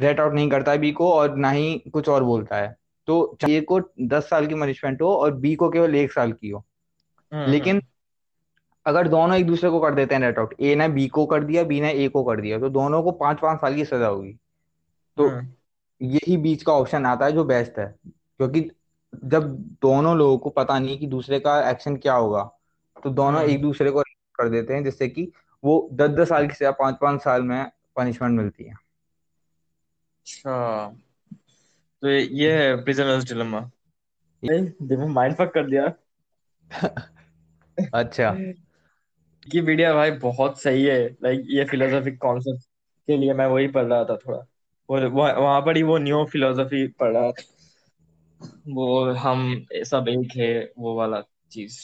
रेट 0.00 0.20
आउट 0.20 0.32
नहीं 0.32 0.48
करता 0.50 0.72
है 0.72 0.78
बी 0.78 0.92
को 0.92 1.12
और 1.12 1.36
ना 1.36 1.50
ही 1.50 1.78
कुछ 1.92 2.08
और 2.08 2.24
बोलता 2.24 2.56
है 2.56 2.76
तो 3.08 3.38
ए 3.48 3.60
को 3.60 3.80
दस 4.00 4.28
साल 4.30 4.46
की 4.46 4.54
पनिशमेंट 4.54 5.02
हो 5.02 5.14
और 5.16 5.34
बी 5.34 5.54
को 5.54 5.70
केवल 5.70 5.94
एक 5.94 6.12
साल 6.12 6.32
की 6.32 6.50
हो। 6.50 6.64
लेकिन 7.32 7.82
अगर 8.86 9.08
दोनों 9.08 9.36
एक 9.36 9.46
दूसरे 9.46 9.70
को 9.70 9.80
कर 9.80 9.94
देते 9.94 10.14
हैं 10.14 10.22
रेट 10.22 10.38
आउट 10.38 10.54
ए 10.60 10.74
ने 10.74 10.88
बी 10.88 11.06
को 11.08 11.26
कर 11.26 11.44
दिया 11.44 11.62
बी 11.62 11.80
ने 11.80 11.92
ए 11.94 12.08
को 12.08 12.24
कर 12.24 12.40
दिया 12.40 12.58
तो 12.58 12.68
दोनों 12.68 13.02
को 13.02 13.10
पाँच 13.12 13.40
पाँच 13.40 13.60
साल 13.60 13.74
की 13.74 13.84
सजा 13.84 14.06
होगी। 14.06 14.32
तो 15.16 15.28
यही 16.00 16.36
बीच 16.36 16.62
का 16.62 16.72
ऑप्शन 16.72 17.06
आता 17.06 17.26
है 17.26 17.32
जो 17.32 17.44
बेस्ट 17.44 17.78
है 17.78 17.94
क्योंकि 18.06 18.70
जब 19.24 19.58
दोनों 19.58 20.16
लोगों 20.16 20.38
को 20.38 20.50
पता 20.50 20.78
नहीं 20.78 20.98
कि 20.98 21.06
दूसरे 21.06 21.40
का 21.40 21.70
एक्शन 21.70 21.96
क्या 21.96 22.14
होगा 22.14 22.52
तो 23.04 23.10
दोनों 23.10 23.42
एक 23.42 23.62
दूसरे 23.62 23.90
को 23.90 24.02
कर 24.34 24.48
देते 24.48 24.74
हैं 24.74 24.84
जिससे 24.84 25.08
कि 25.08 25.32
वो 25.64 25.88
दस 25.92 26.08
दस 26.08 26.28
साल 26.28 26.48
की 26.48 26.54
सजा 26.54 26.70
पाँच 26.70 26.96
पाँच 27.00 27.22
साल 27.22 27.42
में 27.42 27.70
पनिशमेंट 27.96 28.40
मिलती 28.40 28.64
है। 28.64 28.70
अच्छा। 28.70 30.96
तो 32.02 32.08
ये 32.08 32.52
है 32.52 32.84
प्रिजनर्स 32.84 33.24
डिलेमा 33.24 33.70
दिमाग 34.44 35.08
माइंड 35.08 35.36
फक 35.36 35.54
कर 35.54 35.66
दिया। 35.66 35.92
अच्छा। 37.94 38.30
विकिपीडिया 38.30 39.94
भाई 39.94 40.10
बहुत 40.10 40.62
सही 40.62 40.84
है। 40.84 41.08
लाइक 41.08 41.42
ये 41.46 41.64
फिलोसॉफिक 41.64 42.20
कॉन्सेप्ट 42.20 42.68
के 43.06 43.16
लिए 43.16 43.32
मैं 43.32 43.46
वही 43.46 43.68
पढ़ 43.68 43.84
रहा 43.84 44.04
था 44.04 44.16
थोड़ा। 44.16 44.46
वो 44.90 45.42
वहाँ 45.42 45.60
पर 45.60 45.76
ही 45.76 45.82
वो 45.82 45.98
न्यू 45.98 46.24
फिलोसॉफी 46.24 46.86
पढ़ 46.86 47.12
रहा 47.12 47.30
था। 47.30 47.42
वो 48.74 48.86
हम 49.24 49.44
सब 49.90 50.08
एक 50.08 50.36
है 50.36 50.50
वो 50.78 50.94
वाला 50.96 51.20
चीज़ 51.52 51.78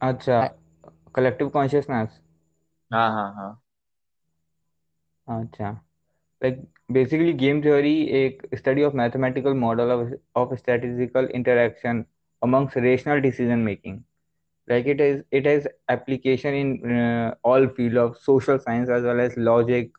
अच्छा 0.00 0.40
कलेक्टिव 1.16 1.48
कॉन्शियसनेस 1.58 2.20
हाँ 2.90 3.08
हाँ 3.10 3.32
हाँ 3.34 3.50
अच्छा 5.28 5.70
लाइक 6.42 6.60
बेसिकली 6.92 7.32
गेम 7.42 7.62
थ्योरी 7.62 7.94
एक 8.18 8.42
study 8.56 8.82
of 8.84 8.94
mathematical 8.96 9.54
model 9.64 9.90
of 9.92 10.12
of 10.40 10.54
statistical 10.58 11.28
interaction 11.40 12.04
amongst 12.42 12.76
rational 12.84 13.20
decision 13.24 13.62
making 13.66 13.94
like 14.68 14.88
it 14.94 15.00
is 15.04 15.20
it 15.38 15.46
has 15.50 15.68
application 15.94 16.56
in 16.58 16.72
uh, 16.96 17.28
all 17.52 17.66
field 17.78 18.00
of 18.02 18.16
social 18.26 18.60
science 18.66 18.92
as 18.98 19.08
well 19.10 19.22
as 19.26 19.36
logic 19.48 19.90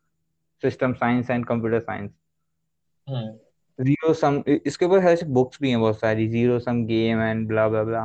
system 0.63 0.95
science 1.01 1.31
and 1.37 1.47
computer 1.53 1.81
science 1.87 2.13
hmm 3.07 3.37
zero 3.79 4.13
sum 4.13 4.41
इसके 4.65 4.85
ऊपर 4.85 5.05
ऐसे 5.09 5.25
books 5.37 5.57
भी 5.61 5.69
हैं 5.69 5.79
बहुत 5.79 5.99
सारी 5.99 6.27
zero 6.27 6.59
sum 6.59 6.83
game 6.85 7.21
and 7.21 7.47
blah 7.47 7.67
blah 7.69 7.83
blah 7.83 8.03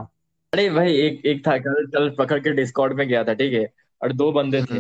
अरे 0.52 0.68
भाई 0.70 0.96
एक 0.96 1.24
एक 1.26 1.46
था 1.46 1.56
कल 1.58 1.86
कल 1.94 2.08
पकड़ 2.18 2.38
के 2.38 2.50
डिस्कॉर्ड 2.56 2.92
में 2.94 3.06
गया 3.08 3.22
था 3.24 3.34
ठीक 3.34 3.52
है? 3.52 3.68
और 4.02 4.12
दो 4.12 4.30
बंदे 4.32 4.62
थे। 4.62 4.78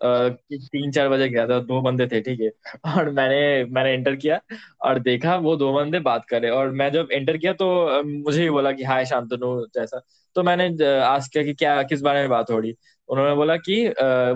आ, 0.00 0.28
तीन 0.28 0.90
चार 0.92 1.08
बजे 1.08 1.28
गया 1.28 1.46
था 1.48 1.58
दो 1.60 1.80
बंदे 1.82 2.06
थे 2.06 2.20
ठीक 2.20 2.40
है? 2.40 2.50
और 2.94 3.10
मैंने 3.10 3.64
मैंने 3.74 3.92
एंटर 3.92 4.16
किया 4.16 4.40
और 4.82 4.98
देखा 5.00 5.36
वो 5.38 5.56
दो 5.56 5.72
बंदे 5.74 6.00
बात 6.00 6.24
कर 6.28 6.42
रहे 6.42 6.50
और 6.50 6.70
मैं 6.72 6.90
जब 6.92 7.08
एंटर 7.12 7.36
किया 7.36 7.52
तो 7.54 8.02
मुझे 8.04 8.42
ही 8.42 8.50
बोला 8.50 8.72
कि 8.72 8.84
हाय 8.84 9.04
शांतनु 9.06 9.50
जैसा। 9.74 10.00
तो 10.36 10.42
मैंने 10.42 10.68
आस्क 10.96 11.32
किया 11.32 11.44
कि 11.44 11.54
क्या 11.54 11.82
किस 11.82 12.00
बारे 12.02 12.20
में 12.20 12.28
बात 12.30 12.50
हो 12.50 12.58
रही? 12.58 12.74
उन्होंने 13.08 13.34
बोला 13.34 13.56
कि 13.58 13.86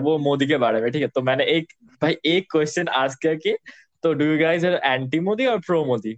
वो 0.03 0.17
मोदी 0.19 0.47
के 0.47 0.57
बारे 0.57 0.81
में 0.81 0.91
ठीक 0.91 1.01
है? 1.01 1.07
तो 1.07 1.21
मैंने 1.21 1.45
एक 1.57 1.73
भाई 2.01 2.17
एक 2.25 2.51
क्वेश्चन 2.51 2.87
आस्क 2.99 3.19
किया 3.21 3.33
कि 3.35 3.55
तो 4.03 4.13
do 4.13 4.25
you 4.25 4.37
guys 4.39 4.65
are 4.65 4.79
anti 4.85 5.19
Modi 5.19 5.45
और 5.45 5.59
प्रो 5.67 5.83
मोदी 5.85 6.15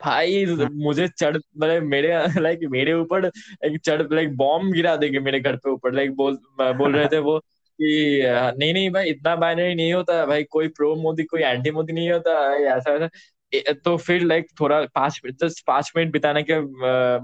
भाई, 0.00 0.44
मुझे 0.46 1.06
चढ़ 1.08 1.36
मतलब 1.36 1.82
मेरे 1.84 2.40
लाइक 2.40 2.60
मेरे 2.70 2.92
ऊपर 2.94 3.24
एक 3.64 3.78
चढ़ 3.84 4.02
लाइक 4.12 4.36
बॉम्ब 4.36 4.72
गिरा 4.72 4.94
देंगे 4.96 5.20
मेरे 5.20 5.40
घर 5.40 5.56
पे 5.56 5.70
ऊपर 5.70 5.94
लाइक 5.94 6.10
बोल 6.16 6.38
बोल 6.60 6.92
रहे 6.96 7.06
थे 7.08 7.18
वो 7.20 7.38
कि, 7.38 8.22
नहीं 8.58 8.72
नहीं 8.74 8.90
भाई, 8.90 9.08
इतना 9.10 9.34
बाइनरी 9.36 9.74
नहीं 9.74 9.92
होता 9.92 10.24
भाई, 10.26 10.44
कोई 10.44 10.68
प्रो 10.78 10.94
मोदी 11.02 11.24
कोई 11.24 11.42
एंटी 11.42 11.70
मोदी 11.70 11.92
नहीं 11.92 12.10
होता 12.10 12.32
ऐसा 12.76 12.94
ऐसा 12.96 13.72
तो 13.84 13.96
फिर 13.96 14.22
लाइक 14.22 14.46
थोड़ा 14.60 14.80
पाँच 14.94 15.20
जस्ट 15.42 15.64
पाँच 15.66 15.92
मिनट 15.96 16.12
बिताने 16.12 16.42
के 16.50 16.60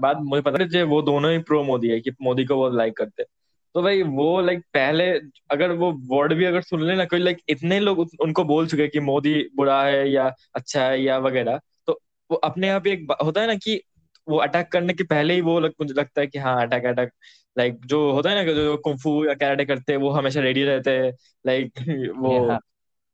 बाद 0.01 0.21
मुझे 0.23 0.41
पता 0.41 0.83
वो 0.85 1.01
दोनों 1.01 1.31
ही 1.31 1.39
प्रो 1.49 1.63
मोदी 1.63 1.87
है, 1.89 1.99
कि 2.01 2.11
मोदी 2.21 2.45
को 2.45 2.55
वो 2.55 2.69
लाइक 2.77 2.97
करते 2.97 3.21
हैं। 3.23 3.27
तो 3.75 3.81
भाई 3.81 4.01
वो 4.05 4.25
लाइक 4.41 4.59
पहले 4.73 5.05
अगर 5.51 5.71
वो 5.73 5.91
वर्ड 6.09 6.33
भी 6.33 6.45
अगर 6.45 6.61
सुन 6.61 6.83
लेना 6.83 7.05
कोई 7.05 7.19
लाइक 7.19 7.37
इतने 7.49 7.79
लोग 7.79 7.99
उन- 7.99 8.19
उनको 8.21 8.43
बोल 8.45 8.67
चुके 8.67 8.87
कि 8.87 8.99
मोदी 9.01 9.33
बुरा 9.55 9.81
है 9.83 10.07
या 10.09 10.27
अच्छा 10.55 10.83
है 10.83 11.01
या 11.01 11.17
वगैरह 11.19 11.59
तो 11.87 11.99
वो 12.29 12.37
अपने 12.45 12.69
आप 12.69 12.87
एक 12.87 13.07
होता 13.23 13.41
है 13.41 13.47
ना 13.47 13.55
कि 13.57 13.79
वो 14.27 14.37
अटैक 14.39 14.71
करने 14.71 14.93
के 14.93 15.03
पहले 15.05 15.33
ही 15.33 15.41
वो 15.41 15.59
लग, 15.59 15.73
मुझे 15.81 15.93
लगता 15.93 16.21
है 16.21 16.27
कि 16.27 16.39
हाँ 16.39 16.61
अटैक 16.61 16.85
अटैक 16.87 17.11
लाइक 17.57 17.79
जो 17.85 18.11
होता 18.11 18.29
है 18.29 18.35
ना 18.37 18.53
जो 18.53 18.77
कुंफू 18.79 19.23
या 19.25 19.33
कराटे 19.35 19.65
करते 19.65 19.93
हैं 19.93 19.99
वो 19.99 20.09
हमेशा 20.11 20.39
रेडी 20.41 20.63
रहते 20.63 20.97
हैं 20.97 21.11
लाइक 21.45 21.73
वो 22.17 22.33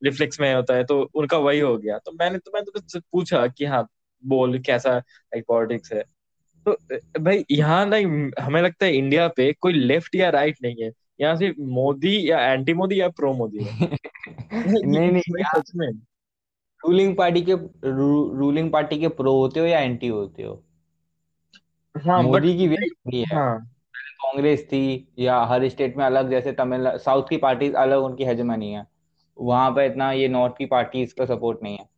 रिफ्लेक्स 0.02 0.40
में 0.40 0.54
होता 0.54 0.76
है 0.76 0.84
तो 0.86 1.02
उनका 1.16 1.38
वही 1.40 1.60
हो 1.60 1.78
गया। 1.78 1.98
तो 2.00 2.12
मैंने 2.14 2.38
तो 2.40 2.52
मैं 2.54 2.64
तो 2.66 3.00
पूछा 3.12 3.46
कि 3.50 3.66
हाँ 3.66 3.86
बोल 4.24 4.60
कैसा 4.62 4.98
लाइक 4.98 5.46
पॉलिटिक्स 5.48 5.94
है। 5.94 6.04
तो 6.66 6.76
भाई 7.20 7.44
यहाँ 7.52 7.86
लाइक 7.90 8.32
हमें 8.40 8.62
लगता 8.62 8.86
है 8.86 8.96
इंडिया 8.96 9.28
पे 9.28 9.52
कोई 9.54 9.74
लेफ़्ट 9.74 10.16
या 10.16 10.30
राइट 10.30 10.58
नहीं 10.64 10.84
है। 10.84 10.92
यहाँ 11.22 11.36
सिर्फ़ 11.36 11.62
मोदी 11.62 12.32
या 12.32 12.40
एंटी 12.54 12.74
मोदी 12.74 13.02
या 13.02 13.10
प्रो 13.10 13.34
मोदी 13.34 13.64
है। 13.64 13.90
नहीं 14.86 15.12
नहीं 15.12 15.44
सच 15.44 15.72
में। 15.76 15.88
रूलिंग 16.84 17.16
पार्टी 17.18 17.42
के 17.42 17.54
रू, 17.90 18.34
रूलिंग 18.36 18.72
पार्टी 18.72 19.00
के 19.00 19.08
प्रो 19.08 19.34
होते 19.38 19.60
हो 19.60 19.66
या 19.66 19.80
एंटी 19.80 20.08
होते 20.08 20.44
हो? 20.44 20.64
हाँ 21.96 22.24
बट 22.24 22.24
मोदी 22.24 22.58
की 22.58 22.68
भाई 22.68 22.90
वेरी 22.90 23.26
है। 23.32 23.36
हाँ। 23.36 23.60
कांग्रेस 24.20 24.64
थी 24.66 25.08
या 25.20 25.40
हर 25.44 25.70
स्टेट 25.70 25.98
में 25.98 26.06
अलग 26.06 26.30
जैसे 26.30 26.52
तमिल 26.52 26.98
साउथ 26.98 27.30
की 27.30 27.38
पार्टीज़ 27.38 27.76
अलग 27.76 28.04
उनकी 28.04 28.26
हेजेमनी 28.26 28.72
है। 28.72 28.86
वहाँ 29.38 29.72
पर 29.72 29.82
इतना 29.82 30.12
ये 30.12 30.28
नॉर्थ 30.28 30.58
की 30.58 30.66
पार्टीज़ 30.66 31.16
का 31.16 31.26
सपोर्ट 31.26 31.64
नहीं 31.64 31.78
है। 31.78 31.90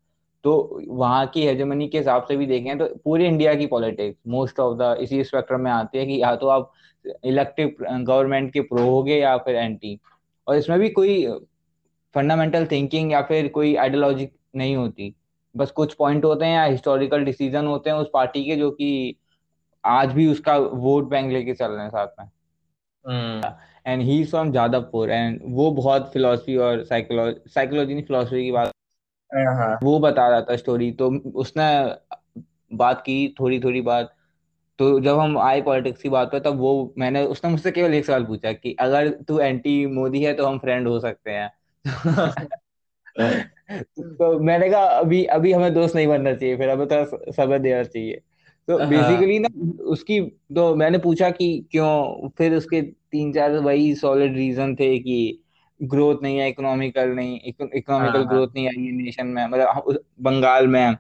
तो 0.43 0.81
वहाँ 0.87 1.25
की 1.27 1.45
हेजेमनी 1.45 1.87
के 1.87 1.97
हिसाब 1.97 2.25
से 2.27 2.37
भी 2.37 2.45
देखें 2.45 2.77
तो 2.77 2.85
पूरी 3.03 3.25
इंडिया 3.25 3.53
की 3.55 3.65
पॉलिटिक्स 3.67 4.17
मोस्ट 4.27 4.59
ऑफ़ 4.59 4.77
द 4.79 4.95
इसी 5.01 5.23
स्पेक्ट्रम 5.23 5.61
में 5.61 5.71
आती 5.71 5.97
है 5.97 6.05
कि 6.05 6.21
या 6.21 6.35
तो 6.35 6.47
आप 6.47 6.71
इलेक्टिव 7.25 7.75
गवर्नमेंट 7.81 8.51
के 8.53 8.61
प्रो 8.61 8.83
होगे 8.83 9.17
या 9.19 9.37
फिर 9.37 9.55
एंटी 9.55 9.99
और 10.47 10.55
इसमें 10.55 10.79
भी 10.79 10.89
कोई 10.89 11.25
फंडामेंटल 12.15 12.65
थिंकिंग 12.71 13.11
या 13.11 13.21
फिर 13.21 13.47
कोई 13.47 13.75
आइडियोलॉजी 13.75 14.27
नहीं 14.55 14.75
होती। 14.75 15.13
बस 15.55 15.71
कुछ 15.71 15.93
पॉइंट 15.93 16.25
होते 16.25 16.45
हैं 16.45 16.55
या 16.55 16.63
हिस्टोरिकल 16.63 17.23
डिसीज़न 17.25 17.65
होते 17.65 17.89
हैं 17.89 17.97
उस 17.97 18.09
पार्टी 18.13 18.43
के 18.45 18.55
जो 18.55 18.69
कि 18.71 19.15
आज 19.83 20.11
भी 20.13 20.27
उसका 20.27 20.57
वोट 20.57 21.09
बैंक 21.09 21.31
लेके 21.31 21.53
चल 21.53 21.71
रहे 21.71 21.83
हैं 21.83 21.89
साथ 21.89 22.07
में। 22.19 22.29
And 23.85 24.01
he 24.01 24.23
from 24.25 24.51
Jadavpur 24.51 25.11
and 25.11 25.39
वो 25.55 25.71
बहुत 25.71 26.11
फिलोसफी 26.13 26.55
और 26.57 26.83
साइकोलॉजी 26.83 27.49
साइकोलॉजी 27.49 27.93
नहीं 27.93 28.03
फिलोसफी 28.03 28.43
की 28.43 28.51
बात 28.51 28.71
वो 29.83 29.99
बता 29.99 30.29
रहा 30.29 30.41
था 30.41 30.55
स्टोरी 30.55 30.91
तो 30.91 31.09
उसने 31.31 31.63
बात 32.75 33.01
की 33.01 33.35
थोड़ी 33.39 33.59
थोड़ी 33.59 33.81
बात। 33.81 34.15
तो 34.79 34.99
जब 34.99 35.19
हम 35.19 35.37
आए 35.37 35.61
पॉलिटिक्स 35.61 36.01
की 36.01 36.09
बात 36.09 36.31
पर 36.31 36.39
तब 36.39 36.57
वो 36.57 36.93
मैंने 36.97 37.25
उसने 37.25 37.51
मुझसे 37.51 37.71
केवल 37.71 37.93
एक 37.93 38.05
सवाल 38.05 38.25
पूछा 38.25 38.53
कि 38.53 38.75
अगर 38.79 39.09
तू 39.09 39.39
एंटी 39.39 39.85
मोदी 39.85 40.23
है 40.23 40.33
तो 40.33 40.45
हम 40.45 40.59
फ्रेंड 40.59 40.87
हो 40.87 40.99
सकते 40.99 41.31
हैं। 41.31 41.51
तो 43.99 44.39
मैंने 44.39 44.69
कहा 44.69 44.83
अभी 44.83 45.25
अभी 45.25 45.51
हमें 45.51 45.73
दोस्त 45.73 45.95
नहीं 45.95 46.07
बनना 46.07 46.33
चाहिए 46.33 46.57
फिर 46.57 46.69
हमें 46.69 46.87
थोड़ा 46.87 47.31
समय 47.31 47.59
देना 47.59 47.83
चाहिए। 47.83 48.21
तो 48.67 48.77
हाँ। 48.77 48.89
बेसिकली 48.89 49.39
ना 49.39 49.49
उसकी 49.83 50.21
तो 50.55 50.75
मैंने 50.75 50.97
पूछा 50.97 51.29
कि 51.29 51.67
क्यों 51.71 52.29
फिर 52.29 52.55
उसके 52.55 52.81
तीन 52.81 53.33
चार 53.33 53.51
वही 53.51 53.95
सॉलिड 53.95 54.35
रीजन 54.35 54.75
थे 54.75 54.99
कि 54.99 55.42
ग्रोथ 55.83 56.21
नहीं 56.21 56.37
है 56.39 56.49
इकोनॉमिकल 56.49 57.09
नहीं 57.09 57.39
इकोनॉमिकल 57.51 58.23
हाँ 58.25 58.25
ग्रोथ 58.25 58.47
नहीं 58.55 58.67
आई 58.67 58.91
नेशन 58.93 59.27
में 59.27 59.45
मतलब 59.47 59.99
बंगाल 60.21 60.67
में 60.67 60.97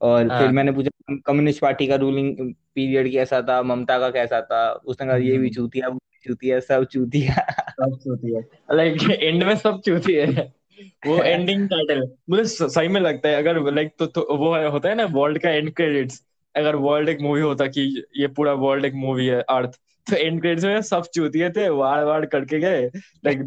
और 0.00 0.30
फिर 0.30 0.50
हाँ 0.50 0.52
मैंने 0.52 0.72
पूछा 0.72 1.16
कम्युनिस्ट 1.26 1.60
पार्टी 1.60 1.86
का 1.86 1.96
रूलिंग 1.96 2.54
पीरियड 2.74 3.10
कैसा 3.12 3.42
था 3.42 3.62
ममता 3.62 3.98
का 3.98 4.10
कैसा 4.10 4.40
था? 4.42 4.72
उसने 4.72 5.06
कहा 5.06 5.16
ये 5.16 5.38
भी 5.38 5.48
हम्म, 5.48 5.50
चूतिया 5.50 5.88
वो 5.88 5.94
भी 5.94 6.20
चूतिया 6.28 6.60
सब 6.60 6.84
चूतिया। 6.84 7.46
सब 7.80 7.96
चूती 8.04 8.34
है 8.34 8.40
लाइक 8.72 9.02
एंड 9.22 9.42
में 9.44 9.54
सब 9.56 9.80
चूती 9.80 10.12
है। 10.14 10.26
वो 11.06 11.22
एंडिंग 11.22 11.68
टाइटल 11.68 12.06
मुझे 12.30 12.44
सही 12.44 12.88
में 12.88 13.00
लगता 13.00 13.28
है 13.28 13.34
अगर 13.36 13.60
लाइक 13.74 13.92
तो, 13.98 14.06
तो 14.06 14.36
वो 14.36 14.54
है- 14.54 14.70
होता 14.72 14.88
है 14.88 14.94
ना 14.94 15.04
वर्ल्ड 15.12 15.38
का 15.38 15.50
एंड 15.50 15.72
क्रेडिट्स 15.74 16.22
अगर 16.54 16.76
वर्ल्ड 16.76 17.08
एक 17.08 17.20
मूवी 17.20 17.40
होता 17.40 17.66
कि 17.68 17.82
ये 18.16 18.26
पूरा 18.28 18.52
वर्ल्ड 18.54 18.84
एक 18.84 18.94
मूवी 18.94 19.26
है 19.26 19.40
अर्थ 19.42 19.78
तो 20.06 20.16
एंड 20.16 20.40
क्रेडिट्स 20.40 20.64
में 20.64 20.80
सब 20.82 21.02
चूतिए 21.14 21.50
थे 21.50 21.68
वार 21.70 22.04
वार 22.04 22.26
करके 22.26 22.60
गए। 22.60 22.86
लाइक 23.24 23.42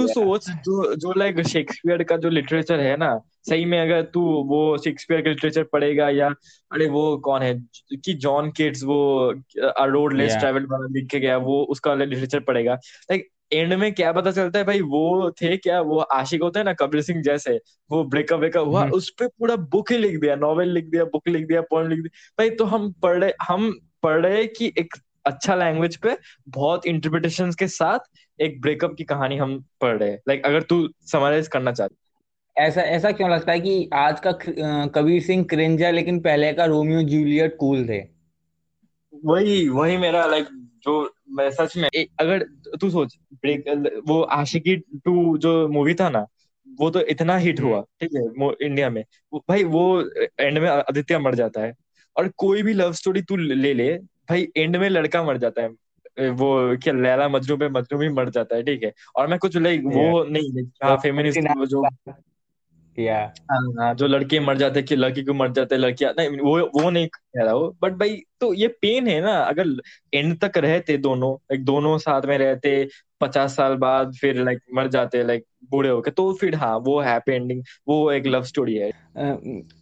तू 0.00 0.06
सोच 0.08 0.50
जो 0.50 0.94
जो 0.96 1.12
लाइक 1.16 1.40
शेक्सपियर 1.46 2.02
का 2.02 2.16
जो 2.16 2.30
लिटरेचर 2.30 2.80
है 2.80 2.96
ना 2.96 3.18
सही 3.48 3.64
में 3.64 3.78
अगर 3.80 4.02
तू 4.14 4.20
वो 4.46 4.76
शेक्सपियर 4.78 5.20
का 5.20 5.30
लिटरेचर 5.30 5.64
पढ़ेगा 5.72 6.08
या 6.08 6.28
अरे 6.72 6.88
वो 6.88 7.16
कौन 7.18 7.42
है 7.42 7.54
कि 8.04 8.14
जॉन 8.14 8.50
केट्स 8.50 8.84
वो 8.84 9.00
रोड 9.58 10.16
लेस 10.16 10.36
ट्रेवल 10.36 10.66
वाला 10.66 10.86
लिख 10.90 11.06
के 11.10 11.20
गया 11.20 11.36
वो 11.38 11.62
उसका 11.70 11.94
लिटरेचर 11.94 12.40
पढ़ेगा। 12.40 12.74
लाइक 13.10 13.28
एंड 13.52 13.72
में 13.74 13.92
क्या 13.92 14.12
पता 14.12 14.30
चलता 14.30 14.58
है 14.58 14.64
भाई 14.64 14.80
वो 14.80 15.30
थे 15.42 15.56
क्या 15.56 15.80
वो 15.80 15.98
आशिक 15.98 16.42
होते 16.42 16.58
हैं 16.58 16.64
ना 16.64 16.72
कबीर 16.72 17.02
सिंह 17.02 17.22
जैसे 17.22 17.58
वो 17.90 18.02
ब्रेकअप 18.04 18.40
वेकअप 18.40 18.66
हुआ 18.66 18.84
उस 18.90 19.10
पर 19.10 19.28
पूरा 19.28 19.56
बुक 19.72 19.92
ही 19.92 19.98
लिख 19.98 20.18
दिया 20.20 20.36
नॉवेल 20.36 20.68
लिख 20.68 20.84
दिया 20.84 21.04
बुक 21.04 21.28
लिख 21.28 21.46
दिया 21.46 21.60
पोएम 21.70 21.88
लिख 21.88 21.98
दिया। 21.98 22.34
भाई 22.38 22.50
तो 22.50 22.64
हम 22.64 22.90
पढ़ 23.02 23.30
हम 23.42 23.72
पढ़ 24.02 24.20
रहे 24.26 24.46
कि 24.46 24.72
एक 24.78 24.94
अच्छा 25.26 25.54
लैंग्वेज 25.54 25.96
पे 25.96 26.16
बहुत 26.48 26.86
इंटरप्रिटेशंस 26.86 27.54
के 27.54 27.66
साथ 27.68 27.98
एक 28.40 28.60
ब्रेकअप 28.60 28.94
की 28.94 29.04
कहानी 29.04 29.36
हम 29.36 29.58
पढ़ 29.80 29.96
रहे 29.96 30.10
हैं। 30.10 30.20
लाइक 30.28 30.44
अगर 30.46 30.62
तू 30.62 30.88
समराइज 31.02 31.48
करना 31.48 31.72
चाहती। 31.72 31.96
ऐसा 32.56 32.82
ऐसा 32.82 33.10
क्यों 33.12 33.30
लगता 33.30 33.52
है 33.52 33.60
कि 33.60 33.88
आज 33.94 34.20
का 34.20 34.32
कबीर 34.94 35.22
सिंह 35.22 35.44
क्रिंज 35.44 35.82
है 35.82 35.92
लेकिन 35.92 36.20
पहले 36.20 36.52
का 36.52 36.64
रोमियो 36.64 37.02
जूलियट 37.02 37.56
कूल 37.56 37.86
थे? 37.88 38.00
वही 39.12 39.68
वही 39.68 39.96
मेरा 39.96 40.24
लाइक 40.26 40.46
जो 40.84 41.14
मैं 41.30 41.50
सच 41.50 41.76
में 41.76 41.88
ए, 41.94 42.06
अगर 42.20 42.42
तू 42.80 42.90
सोच 42.90 43.16
ब्रेक 43.34 44.02
वो 44.06 44.20
आशिकी 44.22 44.76
टू 44.76 45.36
जो 45.38 45.68
मूवी 45.68 45.94
था 45.94 46.08
ना 46.10 46.26
वो 46.66 46.90
तो 46.90 47.00
इतना 47.06 47.36
हिट 47.36 47.60
हम्म। 47.60 47.68
हुआ 47.68 47.80
ठीक 48.00 48.14
है 48.14 48.66
इंडिया 48.66 48.90
में। 48.90 49.02
भाई 49.34 49.64
वो 49.64 49.84
एंड 50.40 50.58
में 50.58 50.68
आदित्य 50.68 51.18
मर 51.18 51.34
जाता 51.34 51.60
है। 51.60 51.74
और 52.16 52.28
कोई 52.36 52.62
भी 52.62 52.72
लव 52.74 52.92
स्टोरी 52.92 53.22
तू 53.22 53.36
ले 53.36 53.72
ले 53.74 53.92
भाई 54.30 54.48
एंड 54.56 54.76
में 54.76 54.88
लड़का 54.88 55.22
मर 55.24 55.36
जाता 55.38 55.62
है। 55.62 55.68
वो 56.18 56.76
क्या 56.76 56.92
लैला 56.94 57.28
मजनू 57.28 57.56
पे 57.56 57.68
मजनू 57.68 57.98
भी 57.98 58.08
मर 58.08 58.30
जाता 58.30 58.56
है 58.56 58.62
ठीक 58.62 58.82
है? 58.82 58.92
और 59.16 59.26
मैं 59.26 59.38
कुछ 59.38 59.56
लाइक 59.56 59.84
वो 59.86 60.24
नहीं 60.24 60.64
हाँ 60.84 60.90
वो 60.90 60.96
फेमिनिस्ट 60.96 61.40
जो 61.66 61.84
या 62.98 63.18
हाँ 63.50 63.58
हाँ, 63.80 63.94
जो 63.94 64.06
लड़के 64.06 64.40
मर 64.40 64.56
जाते 64.58 64.82
कि 64.82 64.96
लड़की 64.96 65.22
को 65.22 65.34
मर 65.34 65.52
जाते 65.52 65.76
लड़कियाँ 65.76 66.12
नहीं 66.18 66.38
वो 66.40 66.58
वो 66.82 66.90
नहीं 66.90 67.06
कह 67.08 67.42
रहा 67.44 67.52
हूँ 67.52 67.76
बट 67.82 67.92
भाई 67.92 68.22
तो 68.40 68.52
ये 68.54 68.68
पेन 68.82 69.08
है 69.08 69.20
ना 69.20 69.32
अगर 69.38 69.66
एंड 70.14 70.38
तक 70.40 70.58
रहते 70.58 70.96
दोनों 70.98 71.36
एक 71.54 71.64
दोनों 71.64 71.98
साथ 71.98 72.22
में 72.22 72.36
रहते 72.38 72.88
पचास 73.20 73.56
साल 73.56 73.74
बाद 73.76 74.12
फिर 74.20 74.42
लाइक 74.44 74.58
मर 74.74 74.88
जाते 74.88 75.18
हैं 75.18 75.24
लाइक 75.24 75.44
बूढ़े 75.70 75.88
होके 75.88 76.10
तो 76.10 76.32
फिर 76.32 76.54
हाँ 76.54 76.76
वो 76.78 77.00
हैप्पी 77.00 77.32
एंडिंग 77.32 77.62
वो 77.88 78.10
एक 78.12 78.26
लव 78.26 78.42
स्टोरी 78.42 78.74
है। 78.74 78.90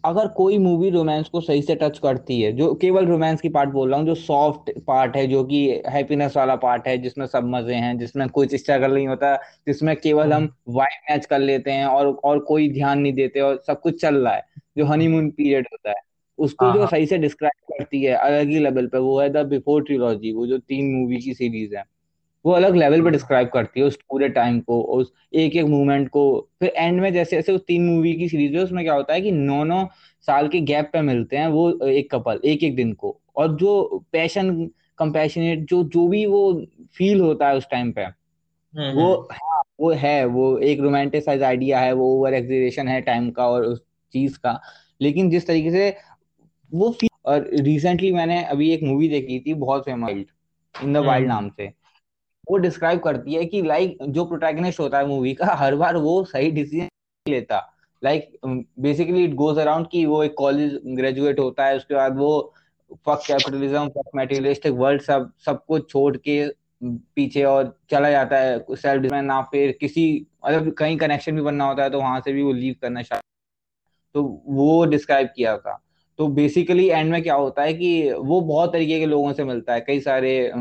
अगर 0.05 0.29
कोई 0.29 0.59
मूवी 0.59 0.91
रोमांस 0.91 1.29
को 1.29 1.41
सही 1.41 1.63
से 1.63 1.75
टच 1.75 1.99
करती 1.99 2.41
है 2.43 2.53
जो 2.53 2.75
केवल 2.75 3.07
रोमांस 3.07 3.41
की 3.41 3.49
पार्ट 3.49 3.71
बोल 3.71 3.91
रहा 3.91 3.99
हूँ 3.99 4.07
जो 4.07 4.15
सॉफ्ट 4.15 4.71
पार्ट 4.87 5.17
है 5.17 5.27
जो 5.27 5.45
कि 5.45 5.83
हैप्पीनेस 5.89 6.37
वाला 6.37 6.57
पार्ट 6.57 6.89
है 6.89 6.99
जिसमें 6.99 7.27
सब 7.27 7.45
मज़े 7.45 7.75
हैं 7.75 7.99
जिसमें 7.99 8.29
कोई 8.29 8.47
स्ट्रगल 8.49 8.95
नहीं 8.95 9.09
होता 9.09 9.35
जिसमें 9.67 9.97
केवल 9.97 10.33
हम 10.33 10.49
वाइब 10.69 11.11
मैच 11.11 11.27
कर 11.27 11.39
लेते 11.39 11.71
हैं 11.71 11.87
और 11.87 12.07
और 12.25 12.39
कोई 12.39 12.69
ध्यान 12.73 12.99
नहीं 12.99 13.13
देते 13.13 13.41
और 13.41 13.63
सब 13.67 13.81
कुछ 13.81 14.01
चल 14.01 14.15
रहा 14.15 14.35
है 14.35 14.43
जो 14.79 14.85
हनीमून 14.85 15.31
पीरियड 15.31 15.67
होता 15.73 15.91
है 15.91 15.97
उसको 16.39 16.67
हाँ 16.67 16.75
जो 16.75 16.81
हाँ। 16.81 16.89
सही 16.89 17.07
से 17.07 17.19
डिस्क्राइब 17.19 17.75
करती 17.75 18.03
है 18.03 18.15
अलग 18.15 18.49
ही 18.49 18.59
लेवल 18.59 18.87
पे 18.87 18.99
वो 18.99 19.21
है 19.21 19.29
द 19.31 19.37
बिफोर 19.37 19.83
ट्रिलॉजी 19.83 20.33
वो 20.33 20.47
जो 20.47 20.59
तीन 20.59 20.95
मूवी 20.95 21.17
की 21.17 21.35
सीरीज़ 21.35 21.77
है। 21.77 21.85
वो 22.49 22.53
अलग 22.55 22.77
लेवल 22.77 23.03
पे 23.05 23.11
डिस्क्राइब 23.11 23.49
करती 23.49 23.81
है 23.81 23.87
उस 23.87 23.97
पूरे 24.11 24.29
टाइम 24.29 24.59
को 24.61 24.81
उस 24.97 25.13
एक 25.35 25.57
एक 25.57 25.65
मूवमेंट 25.67 26.09
को। 26.09 26.23
फिर 26.61 26.73
एंड 26.77 27.01
में 27.01 27.13
जैसे 27.13 27.37
जैसे 27.37 27.53
उस 27.53 27.61
तीन 27.67 27.87
मूवी 27.87 28.13
की 28.15 28.29
सीरीज़ 28.29 28.57
है 28.57 28.63
उसमें 28.63 28.85
क्या 28.85 28.95
होता 28.95 29.15
है 29.15 29.21
कि 29.21 29.33
नौ 29.33 29.63
नौ 29.65 29.85
साल 30.29 30.49
के 30.49 30.61
गैप 30.61 30.91
पे 30.93 31.01
मिलते 31.03 31.37
हैं 31.37 31.49
वो 31.49 31.71
एक 31.89 32.11
कपल 32.13 32.41
एक 32.45 32.65
एक 32.65 32.77
दिन 32.77 32.93
को। 32.93 33.17
और 33.37 33.57
जो 33.57 34.05
पैशन 34.13 34.51
कंपैशनेट 34.99 35.69
जो 35.71 35.83
जो 35.85 36.07
भी 36.09 36.25
वो 36.27 36.41
फील 36.97 37.21
होता 37.21 37.49
है 37.49 37.57
उस 37.57 37.67
टाइम 37.71 37.93
पे 37.93 38.03
हम्म 38.03 38.91
वो 38.93 39.13
हम्म। 39.13 39.35
हाँ 39.35 39.63
वो 39.81 39.91
है 39.93 40.25
वो 40.27 40.57
एक 40.59 40.81
रोमांटिसाइज 40.81 41.43
आइडिया 41.43 41.81
है 41.81 41.93
वो 41.93 42.13
ओवर 42.17 42.35
एग्जीरेशन 42.35 42.89
है 42.89 43.01
टाइम 43.01 43.31
का 43.31 43.49
और 43.49 43.65
उस 43.65 43.83
चीज़ 44.15 44.39
का। 44.39 44.61
लेकिन 45.01 45.31
जिस 45.31 45.47
तरीके 45.47 45.71
से 45.71 45.97
वो 46.73 46.91
फील 46.91 47.09
और 47.25 47.49
रिसेंटली 47.55 48.13
मैंने 48.13 48.43
अभी 48.45 48.71
एक 48.73 48.83
मूवी 48.83 49.09
देखी 49.09 49.39
थी 49.41 49.55
बहुत 49.55 49.85
फ़ेमस 49.85 50.25
इन 50.75 50.93
द 50.93 50.97
वाइल्ड 50.97 51.29
नाम 51.29 51.49
से। 51.51 51.73
वो 52.51 52.57
डिस्क्राइब 52.59 53.01
करती 53.01 53.35
है 53.35 53.45
कि 53.47 53.63
लाइक 53.63 53.99
जो 54.03 54.25
प्रोटैगनिस्ट 54.25 54.81
होता 54.81 54.99
है 54.99 55.07
मूवी 55.07 55.33
का, 55.35 55.47
हर 55.55 55.75
बार 55.77 55.97
वो 55.99 56.23
सही 56.27 56.51
डिसीज़न 56.51 56.89
लेता। 57.27 57.59
Like 58.03 58.31
basically 58.81 59.25
it 59.25 59.35
goes 59.35 59.59
around 59.59 59.87
कि 59.93 60.05
वो 60.07 60.23
एक 60.25 60.35
कॉलेज 60.39 60.79
ग्रेजुएट 60.87 61.39
होता 61.41 61.67
है, 61.67 61.77
उसके 61.77 61.95
बाद 61.95 62.17
वो 62.19 62.55
fuck 63.07 63.23
capitalism 63.27 63.89
fuck 63.89 64.11
materialistic 64.17 64.73
world 64.75 65.03
सब 65.03 65.31
सब 65.47 65.65
कुछ 65.67 65.91
छोड़ 65.91 66.17
के 66.19 66.45
पीछे 66.83 67.43
और 67.45 67.77
चला 67.91 68.11
जाता 68.11 68.37
है 68.37 68.59
सेल्फ 68.71 69.03
डिफेंस 69.03 69.25
ना, 69.25 69.41
फिर 69.43 69.73
किसी 69.81 70.27
मतलब 70.47 70.73
कहीं 70.73 70.97
कनेक्शन 70.99 71.35
भी 71.37 71.43
बनना 71.43 71.65
होता 71.65 71.83
है 71.83 71.91
तो 71.91 71.99
वहाँ 71.99 72.21
से 72.21 72.33
भी 72.33 72.43
वो 72.43 72.53
लीव 72.53 72.75
करना 72.83 73.03
चाहता 73.03 73.23
तो 74.15 74.23
वो 74.47 74.85
डिस्क्राइब 74.87 75.29
किया 75.37 75.57
था। 75.59 75.81
तो 76.19 76.27
बेसिकली 76.29 76.87
एंड 76.89 77.11
में 77.13 77.23
क्या 77.23 77.35
होता 77.35 77.63
है 77.63 77.75
कि 77.75 78.13
वो 78.13 78.41
बहुत 78.41 78.73
तरीके 78.73 78.99
के 78.99 79.07
लोगों 79.07 79.33
से 79.33 79.45
मिलता 79.45 79.75
है, 79.75 79.81
कई 79.81 80.01
सारे 80.01 80.53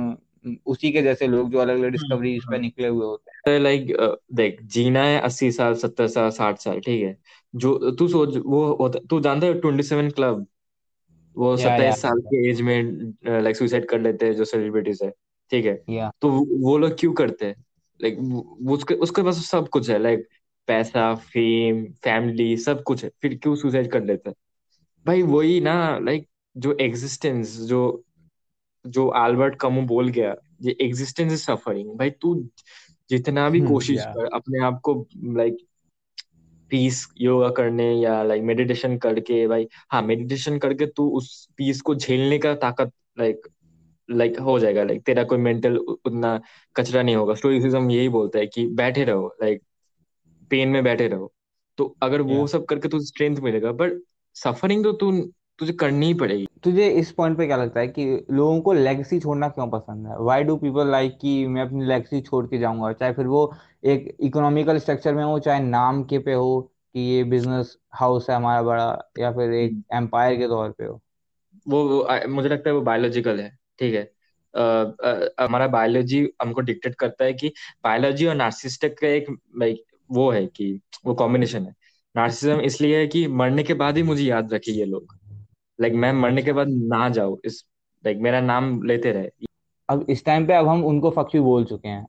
उसी 0.65 0.91
के 0.91 1.01
जैसे 1.01 1.27
लोग 1.27 1.51
जो 1.51 1.59
अलग 1.59 1.79
अलग 1.79 1.91
डिस्कवरीज 1.91 2.43
पे 2.51 2.57
निकले 2.59 2.87
हुए 2.87 3.05
होते 3.05 3.31
हैं। 3.31 3.59
लाइक 3.59 3.95
देख 4.33 4.61
जीना 4.73 5.03
है 5.03 5.19
अस्सी 5.21 5.51
साल 5.51 5.75
सत्तर 5.75 6.07
साल 6.07 6.29
साठ 6.31 6.59
साल 6.59 6.79
ठीक 6.79 7.03
है। 7.03 7.17
जो 7.53 7.91
तू 7.91 8.07
सोच 8.07 8.37
वो 8.37 8.89
तू 8.99 9.19
जानता 9.19 9.47
है 9.47 9.59
ट्वेंटी 9.61 9.83
सेवन 9.83 10.09
क्लब? 10.11 10.45
वो 11.35 11.55
सत्ताईस 11.57 12.01
साल 12.01 12.19
के 12.23 12.49
एज 12.49 12.61
में 12.61 13.41
लाइक 13.41 13.55
सुसाइड 13.55 13.85
कर 13.89 13.99
लेते 14.01 14.25
हैं 14.25 14.33
जो 14.35 14.45
सेलिब्रिटीज 14.45 14.99
है 15.03 15.09
ठीक 15.51 15.65
है? 15.65 15.81
या 15.89 16.11
तो 16.21 16.29
वो 16.61 16.77
लोग 16.77 16.97
क्यों 16.99 17.13
करते 17.13 17.45
हैं? 17.45 17.55
लाइक 17.99 18.17
उसके 18.69 18.93
उसके 18.95 19.23
पास 19.23 19.45
सब 19.45 19.67
कुछ 19.69 19.89
है 19.89 19.97
लाइक 19.99 20.27
पैसा 20.67 21.13
फेम 21.15 21.83
फैमिली 22.03 22.55
सब 22.57 22.83
कुछ 22.83 23.03
है। 23.03 23.09
फिर 23.21 23.37
क्यों 23.43 23.55
सुसाइड 23.55 23.91
कर 23.91 24.03
लेते 24.03 24.29
हैं? 24.29 24.35
भाई 25.05 25.21
वही 25.23 25.59
ना 25.61 25.75
लाइक 25.99 26.27
जो 26.55 26.75
एग्जिस्टेंस 26.81 27.57
जो 27.61 27.81
जो 28.89 29.07
अल्बर्ट 29.17 29.55
कमू 29.55 29.81
बोल 29.87 30.09
गया 30.09 30.35
ये 30.61 30.75
एग्जिस्टेंस 30.81 31.31
इज़ 31.33 31.43
सफरिंग 31.43 31.89
भाई 31.97 32.09
तू 32.21 32.35
जितना 33.09 33.49
भी 33.49 33.61
कोशिश 33.63 33.97
या 33.97 34.11
कर 34.13 34.29
अपने 34.35 34.63
आप 34.65 34.79
को 34.83 34.93
लाइक 35.37 35.57
पीस 36.71 37.07
योगा 37.21 37.49
करने 37.49 37.85
या 37.93 38.21
लाइक 38.23 38.43
मेडिटेशन 38.43 38.97
करके 38.97 39.45
भाई 39.47 39.67
हाँ 39.91 40.01
मेडिटेशन 40.01 40.57
करके 40.59 40.85
तू 40.87 41.09
उस 41.09 41.29
पीस 41.57 41.81
को 41.81 41.95
झेलने 41.95 42.37
का 42.39 42.53
ताकत 42.55 42.91
लाइक 43.19 43.47
लाइक 44.09 44.39
हो 44.39 44.57
जाएगा। 44.59 44.83
लाइक 44.83 45.03
तेरा 45.05 45.23
कोई 45.23 45.37
मेंटल 45.37 45.77
उतना 45.77 46.39
कचरा 46.75 47.01
नहीं 47.01 47.15
होगा। 47.15 47.33
स्टोइसिज्म 47.35 47.91
यही 47.91 48.09
बोलता 48.09 48.39
है 48.39 48.47
कि 48.47 48.65
बैठे 48.75 49.03
रहो 49.03 49.27
लाइक 49.43 49.61
पेन 50.51 50.69
में 50.69 50.83
बैठे 50.83 51.07
रहो। 51.07 51.31
तो 51.77 51.95
अगर 52.01 52.21
वो 52.21 52.45
सब 52.47 52.65
करके 52.65 52.89
तुझे 52.89 53.05
स्ट्रेंथ 53.05 53.37
मिलेगा 53.37 53.71
बट 53.71 54.01
सफरिंग 54.35 54.83
तो 54.83 54.91
तू 54.93 55.11
तुझे 55.59 55.73
करनी 55.73 56.05
ही 56.05 56.13
पड़ेगी। 56.13 56.47
तुझे 56.63 56.87
इस 56.89 57.11
पॉइंट 57.11 57.37
पे 57.37 57.45
क्या 57.47 57.57
लगता 57.57 57.79
है 57.79 57.87
कि 57.87 58.05
लोगों 58.31 58.59
को 58.61 58.73
लेगेसी 58.73 59.19
छोड़ना 59.19 59.47
क्यों 59.49 59.67
पसंद 59.69 60.07
है? 60.07 60.17
व्हाई 60.19 60.43
डू 60.43 60.55
पीपल 60.57 60.91
लाइक 60.91 61.17
कि 61.21 61.45
मैं 61.47 61.61
अपनी 61.61 61.85
लेगेसी 61.85 62.21
छोड़ 62.21 62.45
के 62.47 62.57
जाऊँगा? 62.57 62.91
चाहे 62.93 63.13
फिर 63.13 63.27
वो 63.27 63.53
एक 63.85 64.15
इकोनॉमिकल 64.19 64.77
स्ट्रक्चर 64.79 65.13
में 65.15 65.23
हो 65.23 65.37
चाहे 65.39 65.59
नाम 65.63 66.03
के 66.03 66.19
पे 66.19 66.33
हो 66.33 66.59
कि 66.93 66.99
ये 66.99 67.23
बिज़नेस 67.23 67.77
हाउस 67.93 68.29
है 68.29 68.35
हमारा 68.35 68.61
बड़ा 68.61 69.11
या 69.19 69.31
फिर 69.31 69.53
एक 69.53 69.81
एम्पायर 69.93 70.35
के 70.35 70.47
तौर 70.47 70.69
पे 70.69 70.85
हो। 70.85 70.99
वो, 71.67 71.83
वो 71.83 71.99
आ, 71.99 72.19
मुझे 72.27 72.49
लगता 72.49 72.69
है 72.69 72.75
वो 72.75 72.81
बायोलॉजिकल 72.81 73.39
है 73.39 73.49
ठीक 73.79 73.93
है? 73.93 74.09
हमारा 75.41 75.67
बायोलॉजी 75.67 76.27
हमको 76.41 76.61
डिक्टेट 76.61 76.95
करता 76.95 77.25
है 77.25 77.33
कि 77.33 77.51
बायोलॉजी 77.83 78.25
और 78.25 78.35
नार्सिस्टिक 78.35 78.97
का 78.99 79.07
एक 79.07 79.35
वो 80.11 80.29
है 80.31 80.45
कि 80.45 80.79
वो 81.05 81.13
कॉम्बिनेशन 81.13 81.65
है। 81.65 81.75
नार्सिज्म 82.15 82.59
इसलिए 82.61 82.97
है 82.99 83.07
कि 83.07 83.27
मरने 83.27 83.63
के 83.63 83.73
बाद 83.75 83.97
ही 83.97 84.03
मुझे 84.03 84.23
याद 84.23 84.53
रखे 84.53 84.71
ये 84.71 84.85
लोग। 84.85 85.16
लाइक 85.79 85.93
मैं 85.95 86.11
मरने 86.13 86.41
के 86.43 86.51
अच्छा 86.51 86.53
बाद 86.53 86.67
ना 86.69 87.07
जाऊँ 87.11 87.37
इस 87.45 87.63
लाइक 88.03 88.17
मेरा 88.19 88.41
नाम 88.41 88.81
लेते 88.83 89.11
रहे। 89.11 89.29
अब 89.89 90.05
इस 90.09 90.23
टाइम 90.25 90.47
पे 90.47 90.53
अब 90.53 90.67
हम 90.67 90.83
उनको 90.85 91.09
फक 91.11 91.35
यू 91.35 91.43
बोल 91.43 91.65
चुके 91.65 91.87
हैं। 91.87 92.05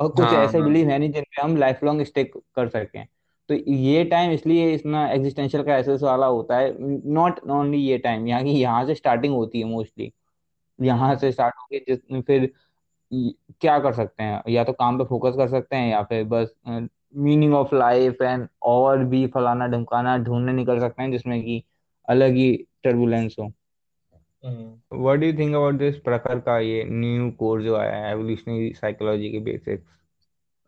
और 0.00 0.08
कुछ 0.10 0.32
हाँ 0.32 0.34
ऐसे 0.34 0.60
हाँ। 0.60 0.62
बिलीव 0.62 0.88
है 0.88 0.98
नहीं 0.98 1.10
जिन 1.12 1.22
पे 1.26 1.42
हम 1.42 1.56
लाइफ 1.56 1.82
लॉन्ग 1.84 2.02
स्टिक 2.04 2.32
कर 2.56 2.68
सकें 2.68 3.06
तो 3.48 3.54
ये 3.66 4.04
टाइम 4.06 4.30
इसलिए 4.32 4.72
इतना 4.74 5.06
एग्जिस्टेंशियल 5.10 5.62
क्राइसिस 5.64 6.02
वाला 6.02 6.26
होता 6.28 6.58
है 6.58 6.72
नॉट 7.12 7.40
ओनली 7.50 7.78
ये 7.80 7.98
टाइम 8.00 8.26
यहाँ 8.28 8.42
की 8.44 8.50
यहाँ 8.52 8.84
से 8.86 8.94
स्टार्टिंग 8.94 9.34
होती 9.34 9.60
है 9.60 9.64
मोस्टली 9.66 10.12
यहाँ 10.78 11.14
से 11.16 11.30
स्टार्ट 11.32 11.54
होके 11.56 11.78
जिस 11.86 12.22
फिर 12.22 12.50
क्या 13.60 13.78
कर 13.80 13.92
सकते 13.94 14.22
हैं? 14.22 14.42
या 14.48 14.64
तो 14.64 14.72
काम 14.74 14.98
पे 14.98 15.04
फोकस 15.06 15.34
कर 15.36 15.48
सकते 15.50 15.76
हैं 15.76 15.90
या 15.90 16.02
फिर 16.04 16.24
बस 16.26 16.54
मीनिंग 17.18 17.54
ऑफ़ 17.54 17.74
लाइफ 17.74 18.22
एंड 18.22 18.48
और 18.64 19.04
भी 19.06 19.26
फलाना 19.28 19.66
ढमकाना 19.68 20.16
ढूँढने 20.20 20.52
निकल 20.54 20.80
सकते 20.80 21.02
हैं 21.02 21.10
जिसमें 21.12 21.40
कि 21.42 21.62
अलग 22.08 22.34
ही 22.34 22.50
टर्बुलेंस 22.84 23.36
हो। 23.40 23.52
What 24.92 25.18
do 25.18 25.26
you 25.26 25.32
think 25.32 25.54
about 25.54 25.74
this 25.74 25.96
प्रकार 26.00 26.38
का 26.40 26.58
ये 26.60 26.84
न्यू 26.84 27.30
कोर्स 27.38 27.64
जो 27.64 27.76
आया 27.76 27.96
है 27.96 28.10
एवोल्यूशनरी 28.12 28.72
साइकोलॉजी 28.74 29.30
के 29.30 29.38
बेसिक्स 29.40 29.84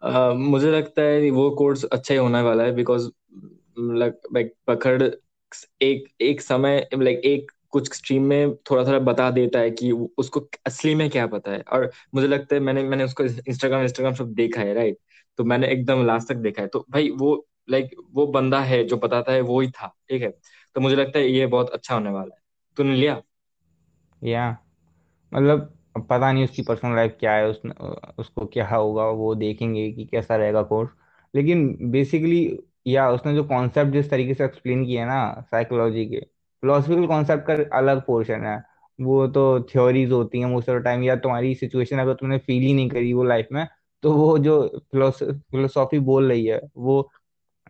अ, 0.02 0.32
मुझे 0.34 0.70
लगता 0.72 1.02
है 1.02 1.30
वो 1.30 1.50
कोर्स 1.56 1.84
अच्छा 1.86 2.14
ही 2.14 2.18
होने 2.20 2.40
वाला 2.42 2.64
है 2.64 2.72
बिकॉज़ 2.74 3.10
लाइक 3.80 4.52
पकड़ 4.66 5.02
एक 5.82 6.04
एक 6.22 6.40
समय 6.42 6.86
लाइक 6.94 7.20
एक 7.26 7.50
कुछ 7.70 7.92
स्ट्रीम 7.96 8.22
में 8.24 8.54
थोड़ा 8.70 8.84
थोड़ा 8.84 8.98
बता 9.00 9.30
देता 9.30 9.58
है 9.58 9.70
कि 9.72 9.90
उसको 10.18 10.40
असली 10.66 10.94
में 10.94 11.08
क्या 11.10 11.26
पता 11.26 11.50
है। 11.52 11.60
और 11.62 11.90
मुझे 12.14 12.26
लगता 12.28 12.54
है 12.54 12.60
मैंने 12.60 12.82
मैंने 12.84 13.04
उसको 13.04 13.24
इंस्टाग्राम 13.24 13.82
इंस्टाग्राम 13.82 14.14
सब 14.14 14.32
देखा 14.34 14.60
है 14.60 14.74
राइट 14.74 14.98
तो 15.38 15.44
मैंने 15.44 15.68
एकदम 15.68 16.04
लास्ट 16.06 16.28
तक 16.28 16.36
देखा 16.38 16.62
है। 16.62 16.68
तो 16.68 16.86
भाई 16.90 17.10
वो 17.12 17.34
लाइक 17.70 17.90
वो 18.12 18.26
बंदा 18.28 18.60
है 18.62 18.82
जो 18.84 18.96
बताता 18.98 19.32
है 19.32 19.40
वो 19.42 19.60
ही 19.60 19.70
था 19.70 19.88
ठीक 20.10 20.22
है? 20.22 20.32
तो 20.76 20.80
मुझे 20.80 20.96
लगता 20.96 21.18
है 21.18 21.28
ये 21.28 21.46
बहुत 21.48 21.70
अच्छा 21.70 21.94
होने 21.94 22.10
वाला 22.10 22.34
है। 22.34 22.40
तूने 22.76 22.94
लिया? 22.96 23.20
या। 24.22 24.50
मतलब 25.32 25.72
पता 26.10 26.30
नहीं 26.32 26.44
उसकी 26.44 26.62
पर्सनल 26.62 26.94
लाइफ 26.96 27.16
क्या 27.20 27.32
है 27.34 27.46
उस 27.48 27.60
उसको 28.18 28.46
क्या 28.46 28.68
होगा, 28.68 29.04
वो 29.06 29.34
देखेंगे 29.36 29.90
कि 29.92 30.04
कैसा 30.06 30.36
रहेगा 30.36 30.62
कोर्स 30.64 30.90
लेकिन 31.34 31.68
बेसिकली 31.92 32.40
या 32.86 33.08
उसने 33.10 33.34
जो 33.34 33.44
कॉन्सेप्ट 33.44 33.92
जिस 33.92 34.10
तरीके 34.10 34.34
से 34.34 34.44
एक्सप्लेन 34.44 34.84
किया 34.86 35.06
ना 35.06 35.18
साइकोलॉजी 35.42 36.04
के 36.06 36.20
फिलोसफिकल 36.62 37.06
कॉन्सेप्ट 37.06 37.46
का 37.46 37.54
अलग 37.78 38.02
पोर्शन 38.06 38.44
है। 38.46 38.62
वो 38.98 39.26
तो 39.28 39.44
थ्योरीज 39.64 40.12
होती 40.12 40.40
हैं 40.40 40.46
मोस्ट 40.46 40.68
ऑफ़ 40.70 40.82
टाइम 40.84 41.02
या 41.04 41.16
तुम्हारी 41.18 41.54
सिचुएशन 41.54 41.98
अगर 41.98 42.14
तुमने 42.14 42.38
फील 42.38 42.62
ही 42.62 42.72
नहीं 42.74 42.88
करी 42.90 43.12
वो 43.12 43.24
लाइफ 43.24 43.48
में 43.52 43.66
तो 44.02 44.12
वो 44.12 44.38
जो 44.40 44.60
फिलोसॉफी 44.92 45.98
बोल 46.00 46.28
रही 46.28 46.46
है, 46.46 46.60
वो 46.76 47.10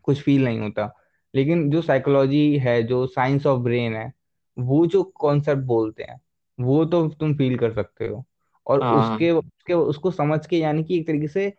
कुछ 0.04 0.22
फील 0.22 0.44
नहीं 0.44 0.60
होता। 0.60 0.86
लेकिन 1.34 1.70
जो 1.70 1.82
साइकोलॉजी 1.82 2.58
है 2.58 2.82
जो 2.82 3.06
साइंस 3.06 3.46
ऑफ़ 3.46 3.60
ब्रेन 3.60 3.94
है 3.94 4.12
वो 4.58 4.86
जो 4.86 5.02
कॉन्सेप्ट 5.02 5.62
बोलते 5.62 6.02
हैं 6.02 6.20
वो 6.60 6.84
तो 6.84 7.08
तुम 7.08 7.34
फील 7.34 7.58
कर 7.58 7.72
सकते 7.72 8.06
हो। 8.06 8.24
और 8.66 8.82
हाँ। 8.82 9.12
उसके 9.12 9.30
उसके 9.30 9.74
उसको 9.74 10.10
समझ 10.10 10.46
के 10.46 10.58
यानी 10.58 10.84
कि 10.84 10.98
एक 10.98 11.06
तरीके 11.06 11.28
से 11.28 11.52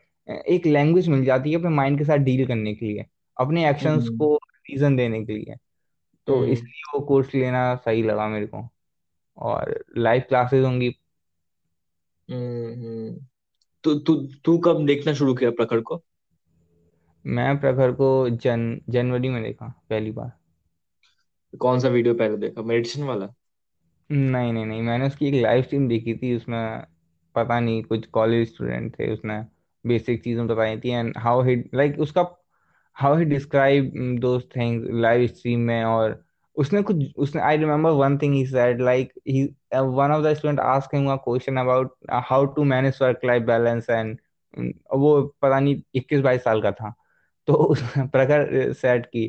एक 0.48 0.66
लैंग्वेज 0.66 1.08
मिल 1.08 1.26
जाती 1.26 1.52
है 1.52 1.58
अपने 1.58 1.70
माइंड 1.70 1.98
के 1.98 2.04
साथ 2.04 2.18
डील 2.18 2.48
करने 2.48 2.74
के 2.76 2.86
लिए 2.86 3.06
अपने 3.38 3.70
एक्शंस 3.70 4.04
हम्म। 4.04 4.18
को 4.18 4.36
रीजन 4.36 4.96
देने 4.96 5.26
के 5.26 5.34
लिए। 5.34 5.56
तो 6.28 6.36
हम्म। 6.36 6.46
इसलिए 6.46 6.82
वो 6.94 7.00
कोर्स 7.00 7.36
लेना 7.36 7.76
सही 7.76 8.04
लगा 8.04 8.28
मेरे 8.28 8.46
को 8.46 8.70
और 9.38 9.84
लाइव 9.98 10.22
क्लासेस 10.30 10.66
होंगी। 10.66 10.96
हम्म 12.32 12.74
हम्म। 12.74 13.26
तू 13.84 13.96
तू 13.96 14.28
तू 14.46 14.58
कब 14.58 14.86
देखना 14.86 15.14
शुरू 15.14 15.34
किया 15.34 15.52
प्रखर 15.52 15.80
को? 15.82 16.04
मैं 17.26 17.58
प्रखर 17.60 17.92
को 17.92 18.08
जन 18.30 18.80
जनवरी 18.90 19.30
में 19.30 19.42
देखा 19.44 19.68
पहली 19.90 20.12
बार। 20.12 20.32
कौन 21.54 21.80
सा 21.80 21.88
वीडियो 21.90 22.14
पहले 22.16 22.38
देखा? 22.38 22.62
मेडिटेशन 22.62 23.04
वाला? 23.04 23.34
नहीं 24.10 24.52
नहीं 24.54 24.66
नहीं 24.66 24.82
मैंने 24.82 25.08
उसकी 25.08 25.28
एक 25.28 25.34
लाइव 25.44 25.62
स्ट्रीम 25.64 25.88
देखी 25.88 26.16
थी 26.18 26.36
उसमें 26.36 26.84
पता 27.36 27.60
नहीं 27.60 27.84
कुछ 27.84 28.06
कॉलेज 28.08 28.48
स्टूडेंट 28.48 28.94
थे 29.00 29.12
उसने 29.14 29.40
बेसिक 29.86 30.24
चीज़ें 30.24 30.46
बताई 30.48 30.80
थी 30.80 30.90
एंड 30.90 31.18
हाउ 31.18 31.42
ही 31.44 31.56
लाइक 31.76 32.00
उसका 32.00 32.26
how 32.98 33.18
he 33.18 33.26
describe 33.26 33.92
those 34.20 34.44
things 34.56 34.88
live 35.02 35.28
stream 35.28 35.60
में 35.60 35.84
और 35.84 36.22
उसने 36.58 36.82
कुछ 36.84 36.98
उसने 37.18 37.42
I 37.42 37.58
remember 37.58 37.92
one 37.92 38.18
thing 38.18 38.34
he 38.34 38.46
said 38.46 38.82
like 38.82 39.14
he 39.28 39.44
one 39.76 40.12
of 40.12 40.24
the 40.24 40.34
student 40.34 40.60
ask 40.60 40.96
him 40.96 41.10
a 41.12 41.16
question 41.26 41.58
about 41.58 41.96
how 42.30 42.46
to 42.56 42.64
manage 42.64 43.00
work 43.02 43.20
life 43.26 43.44
balance 43.44 43.90
and 43.90 44.18
वो 44.94 45.22
पता 45.42 45.60
नहीं 45.60 45.82
इक्कीस 45.96 46.22
बाईस 46.22 46.44
साल 46.44 46.62
का 46.62 46.72
था। 46.72 46.94
तो 47.47 47.53
उस 47.56 47.82
प्रखर 48.08 48.73
सेट 48.75 49.06
की। 49.08 49.25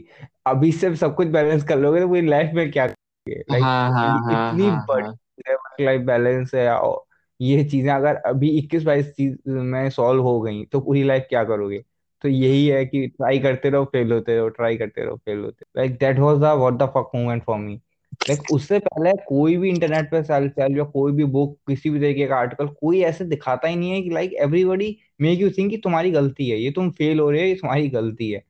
अभी 0.47 0.71
से 0.73 0.95
सब 0.97 1.15
कुछ 1.17 1.29
बैलेंस 1.29 1.65
कर 1.65 1.79
लोगे 1.79 2.01
तो 2.01 2.09
पूरी 2.09 2.23
लाइफ 2.23 2.51
में 2.55 2.71
क्या 2.73 2.87
लाइक 3.27 3.73
हाँ 3.73 3.91
हाँ 3.93 4.19
हाँ 4.25 4.53
इतनी 4.53 4.71
हाँ 4.71 4.87
बड़ी 4.89 5.03
हाँ। 5.03 5.19
वर्क 5.49 5.81
लाइफ 5.81 6.01
बैलेंस 6.03 6.55
है 6.55 6.69
और 6.73 7.05
ये 7.41 7.65
चीज़ें 7.65 7.91
अगर 7.93 8.17
अभी 8.27 8.49
इक्कीस 8.59 8.83
बाईस 8.85 9.11
चीज़ 9.13 9.37
में 9.49 9.89
सॉल्व 9.91 10.23
हो 10.23 10.41
गई 10.41 10.65
तो 10.67 10.81
पूरी 10.81 11.03
लाइफ 11.03 11.27
क्या 11.29 11.45
करोगे? 11.45 11.85
तो 12.25 12.29
यही 12.29 12.67
है 12.69 12.85
कि 12.87 13.07
ट्राई 13.09 13.39
करते 13.41 13.71
रहो 13.71 13.85
फेल 13.87 14.13
होते 14.13 14.37
रहो 14.37 14.49
ट्राई 14.51 14.77
करते 14.77 15.05
रहो 15.05 15.17
फेल 15.17 15.39
होते 15.41 15.65
like 15.77 15.99
that 15.99 16.19
was 16.19 16.39
the 16.39 16.53
what 16.55 16.75
the 16.75 16.87
fuck 16.89 17.11
moment 17.15 17.45
for 17.45 17.59
me 17.59 17.81
like 18.29 18.51
उससे 18.51 18.79
पहले 18.79 19.13
कोई 19.29 19.57
भी 19.57 19.69
इंटरनेट 19.69 20.11
पे 20.11 20.23
सेल्फ 20.23 20.53
सेल्फ 20.53 20.79
या 20.79 20.85
कोई 20.85 21.13
भी 21.13 21.25
बुक 21.25 21.57
किसी 21.69 21.91
भी 21.91 22.01
तरीके 22.01 22.27
का 22.27 22.37
आर्टिकल 22.37 22.67
कोई 22.81 23.01
ऐसे 23.03 23.25
दिखाता 23.25 23.69
ही 23.69 23.77
नहीं 23.77 23.91
है 23.91 24.01
कि 24.03 24.11
like 24.11 24.33
everybody 24.33 24.97
make 25.21 25.41
you 25.41 25.51
think 25.51 25.71
कि 25.71 25.77
तुम्हारी 25.77 26.11
गलती 26.11 26.49
है, 26.49 26.59
ये 26.59 26.71
तुम 26.71 26.91
फेल 26.91 27.21
हो 27.21 27.31
रहे 27.31 27.41
हो, 27.41 27.47
ये 27.47 27.55
तुम्हारी 27.55 27.89
गलती 27.89 28.31
है। 28.31 28.43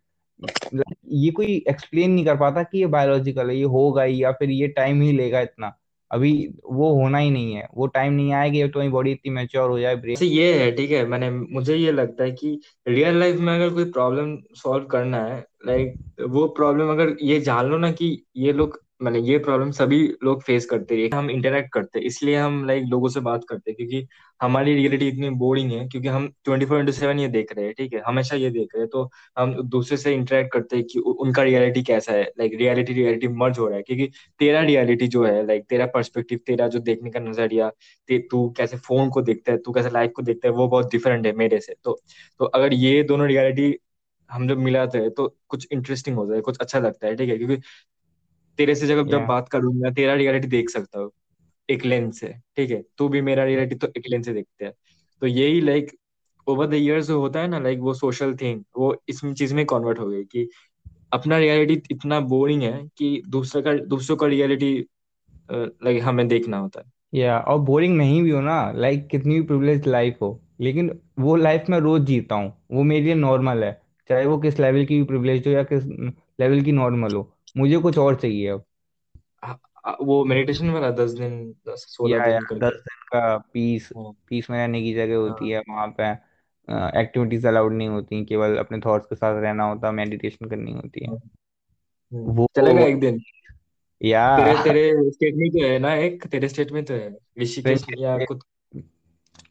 ये 1.13 1.31
कोई 1.31 1.65
एक्सप्लेन 1.69 2.11
नहीं 2.11 2.25
कर 2.25 2.37
पाता 2.37 2.63
कि 2.63 2.79
ये 2.79 2.87
बायोलॉजिकल 2.87 3.51
है, 3.51 3.57
ये 3.57 3.65
होगा 3.65 4.03
ही, 4.03 4.23
या 4.23 4.33
फिर 4.33 4.51
ये 4.51 4.69
टाइम 4.69 5.01
ही 5.03 5.13
लेगा 5.13 5.41
इतना। 5.41 5.73
अभी 6.11 6.33
वो 6.73 6.93
होना 6.95 7.19
ही 7.19 7.31
नहीं 7.31 7.55
है, 7.55 7.67
वो 7.75 7.87
टाइम 7.87 8.13
नहीं 8.13 8.33
आएगा 8.33 8.53
कि 8.53 8.69
तुम्हारी 8.69 8.91
बॉडी 8.91 9.13
इतनी 9.13 9.33
मेच्योर 9.33 9.71
हो 9.71 9.79
जाए 9.79 9.97
ब्रेन 9.97 10.25
ये 10.25 10.53
है, 10.55 10.71
ठीक 10.73 10.91
है, 10.91 11.05
मैंने, 11.07 11.31
मुझे 11.31 11.77
ये 11.77 11.93
लगता 11.93 12.25
है 12.25 12.31
कि 12.31 12.61
रियल 12.89 13.19
लाइफ 13.21 13.37
में 13.37 13.55
अगर 13.55 13.71
कोई 13.71 13.85
प्रॉब्लम 13.85 14.37
सॉल्व 14.55 14.85
करना 14.85 15.25
है 15.25 15.45
लाइक 15.67 15.95
वो 16.29 16.47
प्रॉब्लम 16.49 16.91
अगर 16.91 17.17
ये 17.23 17.41
जान 17.41 17.67
लो 17.67 17.79
ना 17.79 17.91
कि 17.93 18.25
ये 18.37 18.53
लोग 18.53 18.84
मतलब 19.05 19.25
ये 19.25 19.38
प्रॉब्लम 19.38 19.71
सभी 19.73 19.99
लोग 20.25 20.43
फेस 20.43 20.67
करते 20.67 20.97
हैं, 20.97 21.11
हम 21.14 21.31
इंटरेक्ट 21.31 21.73
करते 21.73 21.99
हैं। 21.99 22.07
इसलिए 22.07 22.37
हम 22.37 22.64
लाइक 22.67 22.85
लोगों 22.88 23.09
से 23.09 23.21
बात 23.21 23.45
करते 23.49 23.71
हैं, 23.71 23.77
क्योंकि 23.77 24.07
हमारी 24.40 24.75
रियलिटी 24.75 25.09
इतनी 25.09 25.31
बोरिंग 25.38 25.71
है, 25.73 25.87
क्योंकि 25.88 26.09
हम 26.09 26.27
ट्वेंटी 26.45 26.67
फोर 26.67 26.79
इंटू 26.81 26.93
सेवन 26.93 27.19
ये 27.21 27.29
देख 27.29 27.53
रहे 27.57 27.64
हैं, 27.64 27.75
ठीक 27.75 27.93
है? 27.95 28.03
हमेशा 28.07 28.37
ये 28.37 28.51
देख 28.51 28.75
रहे 28.75 28.83
हैं 28.83 28.88
तो 28.90 29.09
हम 29.38 29.55
दूसरे 29.69 29.97
से 29.97 30.14
इंटरेक्ट 30.14 30.53
करते 30.53 30.77
हैं 30.77 30.85
कि 30.87 30.99
उनका 30.99 31.43
रियलिटी 31.43 31.83
कैसा 31.83 32.12
है 32.12 32.23
लाइक 32.38 32.55
रियलिटी 32.55 32.93
रियलिटी 32.93 33.29
मर्ज 33.37 33.59
हो 33.59 33.69
रहा 33.69 33.77
है, 33.77 33.83
क्योंकि 33.83 34.11
तेरा 34.40 34.61
रियलिटी 34.62 35.09
जो 35.09 35.25
है 35.25 35.47
लाइक 35.47 35.64
तेरा 35.69 35.87
पर्सपेक्टिव 35.95 36.40
तेरा 36.47 36.69
जो 36.69 36.79
देखने 36.81 37.11
का 37.11 37.21
नज़रिया, 37.21 37.71
तू 38.09 38.49
कैसे 38.57 38.77
फ़ोन 38.79 39.09
को 39.11 39.23
देखता 39.23 39.53
है, 39.53 39.59
तू 39.59 39.73
कैसे 39.73 39.90
लाइफ 39.90 40.12
को 40.17 40.23
देखता 40.23 40.49
है, 40.49 40.55
वो 40.55 40.69
बहुत 40.69 40.90
डिफरेंट 40.93 41.27
है 41.27 41.33
मेरे 41.37 41.61
से। 41.61 41.75
तो 41.85 41.99
तो 42.40 42.45
अगर 42.47 42.75
ये 42.75 43.03
दोनों 43.05 43.27
रियलिटी 43.29 43.75
हम 44.31 44.47
जब 44.49 44.59
मिलाते 44.59 44.99
हैं 44.99 45.11
तो 45.11 45.27
कुछ 45.49 45.67
इंटरेस्टिंग 45.73 46.19
है, 46.33 46.40
कुछ 46.40 46.59
अच्छा 46.59 46.79
लगता 46.79 47.07
है, 47.07 47.17
ठीक 47.17 47.29
है? 47.31 47.37
क्योंकि 47.38 47.57
तेरे 48.59 48.75
से 48.75 48.87
जब 48.87 49.07
जब 49.09 49.12
या 49.12 49.19
बात 49.19 49.49
करूँगा 49.49 49.90
तेरा 49.90 50.14
रियलिटी 50.14 50.49
देख 50.49 50.71
सकता 50.71 50.99
हूँ 50.99 51.11
एक 51.69 51.85
लेंस 51.85 52.21
से 52.21 52.29
ठीक 52.57 52.71
है? 52.71 52.83
तू 52.99 53.09
भी 53.09 53.21
मेरा 53.21 53.45
रियलिटी 53.45 53.75
तो 53.75 53.88
एक 53.97 54.03
लेंस 54.11 54.27
से 54.27 54.33
देखते 54.33 54.64
हैं। 54.64 54.73
तो 55.23 55.27
यही 55.27 55.61
लाइक 55.61 55.90
ओवर 56.47 56.67
द 56.67 56.75
इयर्स 56.75 57.11
होता 57.11 57.40
है 57.40 57.49
ना 57.49 57.59
लाइक 57.59 57.79
वो 57.79 57.95
सोशल 57.95 58.35
थिंग 58.35 58.62
वो 58.77 58.97
इस 59.09 59.21
चीज़ 59.25 59.55
में 59.55 59.67
कन्वर्ट 59.67 59.99
हो 59.99 60.07
गई 60.07 60.25
कि 60.25 60.49
अपना 61.12 61.38
रियलिटी 61.38 61.83
इतना 61.90 62.21
बोरिंग 62.21 62.62
है 62.62 62.88
कि 62.99 63.23
दूसरे 63.29 63.62
का 63.62 63.73
दूसरों 63.75 64.17
का 64.17 64.27
रियलिटी 64.27 64.87
लाइक 65.53 66.03
हमें 66.03 66.29
देखना 66.29 66.57
होता 66.57 66.81
है। 66.81 66.93
या 67.14 67.38
yeah, 67.38 67.49
और 67.49 67.59
बोरिंग 67.59 67.97
नहीं 67.97 68.23
भी 68.23 68.31
हो 68.31 68.40
ना 68.40 68.73
लाइक 68.73 68.99
like, 68.99 69.11
कितनी 69.11 69.35
भी 69.35 69.47
प्रिविलेज 69.47 69.87
लाइफ 69.87 70.19
हो 70.23 70.40
लेकिन 70.61 71.01
वो 71.19 71.37
लाइफ 71.37 71.64
मैं 71.71 71.79
रोज 71.79 72.03
जीता 72.03 72.35
हूँ 72.35 72.53
वो 72.73 72.83
मेरे 72.83 73.05
लिए 73.05 73.14
नॉर्मल 73.14 73.64
है 73.64 73.83
चाहे 74.09 74.27
वो 74.27 74.38
किस 74.38 74.59
लेवल 74.61 74.85
की 74.85 75.03
प्रिविलेज 75.03 75.47
हो 75.47 75.53
या 75.53 75.62
किस 75.62 75.85
लेवल 76.40 76.62
की 76.62 76.73
नॉर्मल 76.73 77.14
हो। 77.14 77.31
मुझे 77.57 77.79
कुछ 77.79 77.99
और 77.99 78.14
चाहिए 78.14 78.49
अब। 78.49 78.64
वो 80.01 80.25
मेडिटेशन 80.25 80.71
वाला 80.71 80.90
दस 80.90 81.11
दिन 81.11 81.53
दस 81.69 81.85
सोलह 81.88 82.17
या 82.17 82.27
या 82.27 82.40
दिन 82.40 82.59
दस 82.59 82.73
दिन 82.73 83.03
का 83.12 83.38
पीस 83.38 83.90
हाँ। 83.97 84.12
पीस 84.29 84.51
में 84.51 84.59
रहने 84.59 84.83
की 84.83 84.95
जगह 84.95 85.17
होती 85.17 85.51
हाँ। 85.51 85.59
है 85.59 85.62
वहाँ 85.69 85.95
पे 86.01 86.35
एक्टिविटीज़ 87.01 87.49
अलाउड 87.49 87.73
नहीं 87.73 87.88
होती 87.88 88.25
केवल 88.25 88.57
अपने 88.57 88.79
थॉट्स 88.79 89.07
के 89.07 89.14
साथ 89.14 89.43
रहना 89.43 89.64
होता 89.64 89.93
मेडिटेशन 89.93 90.49
करनी 90.49 90.73
होती 90.73 91.01
है। 91.01 91.11
हाँ, 91.11 91.19
हम्म, 92.12 92.33
वो 92.33 92.49
चलेगा 92.57 92.81
एक 92.81 93.01
दिन? 93.01 93.21
या। 94.03 94.37
तेरे 94.38 94.64
तेरे 94.64 95.11
स्टेट 95.11 95.35
में 95.35 95.51
तो 95.51 95.67
है 95.67 95.79
ना 95.79 95.95
एक? 95.95 96.27
तेरे 96.27 96.49
स्टेट 96.49 96.71
में 96.73 96.85
तो 96.85 96.95
है। 96.95 97.17
ऋषिकेश 97.38 97.87
या 97.99 98.19
कुछ? 98.19 98.40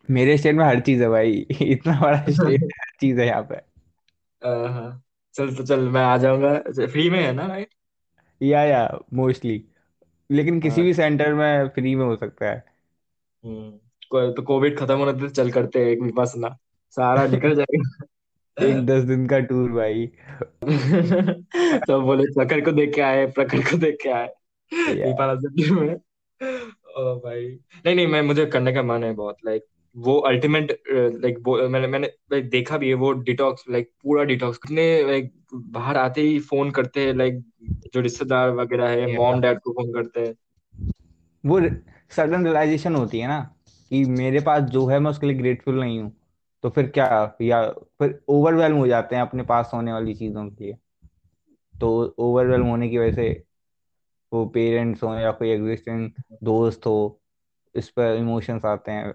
मेरे 0.10 0.38
स्टेट 0.38 0.56
में 0.56 0.66
हर 0.66 0.80
चीज़ 0.80 1.04
है 1.04 1.10
भाई। 1.10 1.46
इतना 1.62 2.00
बड़ा 2.02 2.18
स्टेट 2.30 2.62
है 2.62 2.68
हर 2.68 2.92
चीज़ 3.02 3.20
है 3.20 3.28
यहाँ 3.28 3.44
पे। 3.44 3.56
हाँ 4.46 5.04
चल 5.34 5.56
तो 5.56 5.66
चल 5.66 5.90
मैं 5.90 6.02
आ 6.02 6.18
जाऊँगा। 6.18 6.60
फ्री 6.88 7.10
में 7.10 7.24
है 7.24 7.34
ना 7.34 7.48
राइट 7.48 7.74
या 8.44 8.64
या 8.64 9.00
मोस्टली 9.14 9.66
लेकिन 10.32 10.60
किसी 10.60 10.82
हाँ। 10.82 10.86
भी 10.86 10.94
सेंटर 10.94 11.34
में 11.34 11.68
फ्री 11.68 11.96
में 11.96 12.06
हो 12.06 12.16
सकता 12.16 12.46
है। 12.46 12.64
हम्म 13.46 13.72
को- 14.10 14.36
तो 14.36 14.42
कोविड 14.42 14.78
खत्म 14.78 14.98
होने 14.98 15.28
तक 15.28 15.34
चल 15.34 15.52
करते 15.52 15.80
हैं 15.80 15.88
एक 15.88 16.00
विपासना 16.00 16.58
सारा 16.90 17.28
निकल 17.28 17.56
जाएगा। 17.56 18.06
एक 18.66 18.86
दस 18.86 19.04
दिन 19.04 19.28
का 19.28 19.40
टूर 19.40 19.72
भाई। 19.72 20.08
सब 21.88 22.02
बोले 22.06 22.24
प्रखर 22.24 22.62
को 22.62 22.72
देख 22.72 22.96
के 22.96 23.02
आए 23.02 23.26
प्रखर 23.26 23.58
को 23.58 23.78
देख 23.78 23.98
के 24.04 24.10
आए। 24.10 24.30
या 24.74 25.34
में 25.72 25.96
ओ 26.98 27.16
भाई। 27.16 27.60
नहीं 27.86 27.96
नहीं 27.96 28.08
मैं 28.08 28.22
मुझे 28.22 28.46
करने 28.46 28.74
का 28.74 28.84
मन 28.84 29.04
है 29.04 29.14
बहुत 29.14 29.38
लाइक 29.46 29.66
वो 29.96 30.18
अल्टीमेट 30.20 30.72
लाइक 30.92 31.40
मैंने 31.72 31.88
मैंने 31.88 32.08
लाइक 32.32 32.50
देखा 32.50 32.78
भी 32.78 32.88
है 32.88 32.94
वो 32.94 33.12
डिटॉक्स 33.12 33.64
लाइक 33.70 33.92
पूरा 34.04 34.24
डिटॉक्स 34.24 34.58
कितने 34.58 34.86
लाइक 35.04 35.32
बाहर 35.54 35.98
आते 35.98 36.22
ही 36.22 36.40
फ़ोन 36.40 36.72
करते 36.72 37.06
हैं 37.06 37.14
लाइक 37.14 37.44
जो 37.94 38.02
रिश्तेदार 38.02 38.52
वगैरह 38.52 38.90
है 38.90 39.16
मॉम 39.18 39.42
डैड 39.42 39.60
को 39.60 39.72
फ़ोन 39.72 39.94
करते 39.94 40.20
हैं। 40.20 40.34
वो 41.44 41.60
सडन 42.12 42.44
रियलाइजेशन 42.44 42.96
होती 42.96 43.20
है 43.20 43.28
ना 43.28 43.40
कि 43.92 44.04
मेरे 44.06 44.40
पास 44.40 44.64
जो 44.64 44.86
है 44.86 45.00
मैं 45.00 45.12
उसके 45.12 45.28
लिए 45.28 45.36
ग्रेटफुल 45.38 45.80
नहीं 45.80 46.00
हूँ। 46.02 46.12
तो 46.64 46.70
फिर 46.70 46.88
क्या 46.90 47.08
या 47.42 47.68
फिर 48.00 48.20
ओवरवेलम 48.30 48.76
हो 48.76 48.88
जाते 48.88 49.16
हैं 49.16 49.22
अपने 49.22 49.44
पास 49.44 49.72
होने 49.74 49.94
वाली 49.94 50.14
चीज़ों 50.16 50.50
के 50.50 50.64
लिए। 50.64 50.78
तो 51.76 52.16
ओवरवेलम 52.20 52.66
होने 52.66 52.90
की 52.90 52.98
वजह 52.98 53.12
से 53.12 53.44
वो 54.32 54.46
पेरेंट्स 54.46 55.04
हो 55.04 55.14
या 55.16 55.32
कोई 55.32 55.50
एग्जिस्टिंग 55.50 56.10
दोस्त 56.44 56.86
हो 56.86 56.96
इस 57.76 57.90
पर 57.90 58.16
इमोशंस 58.16 58.66
आते 58.66 58.92
हैं। 58.92 59.14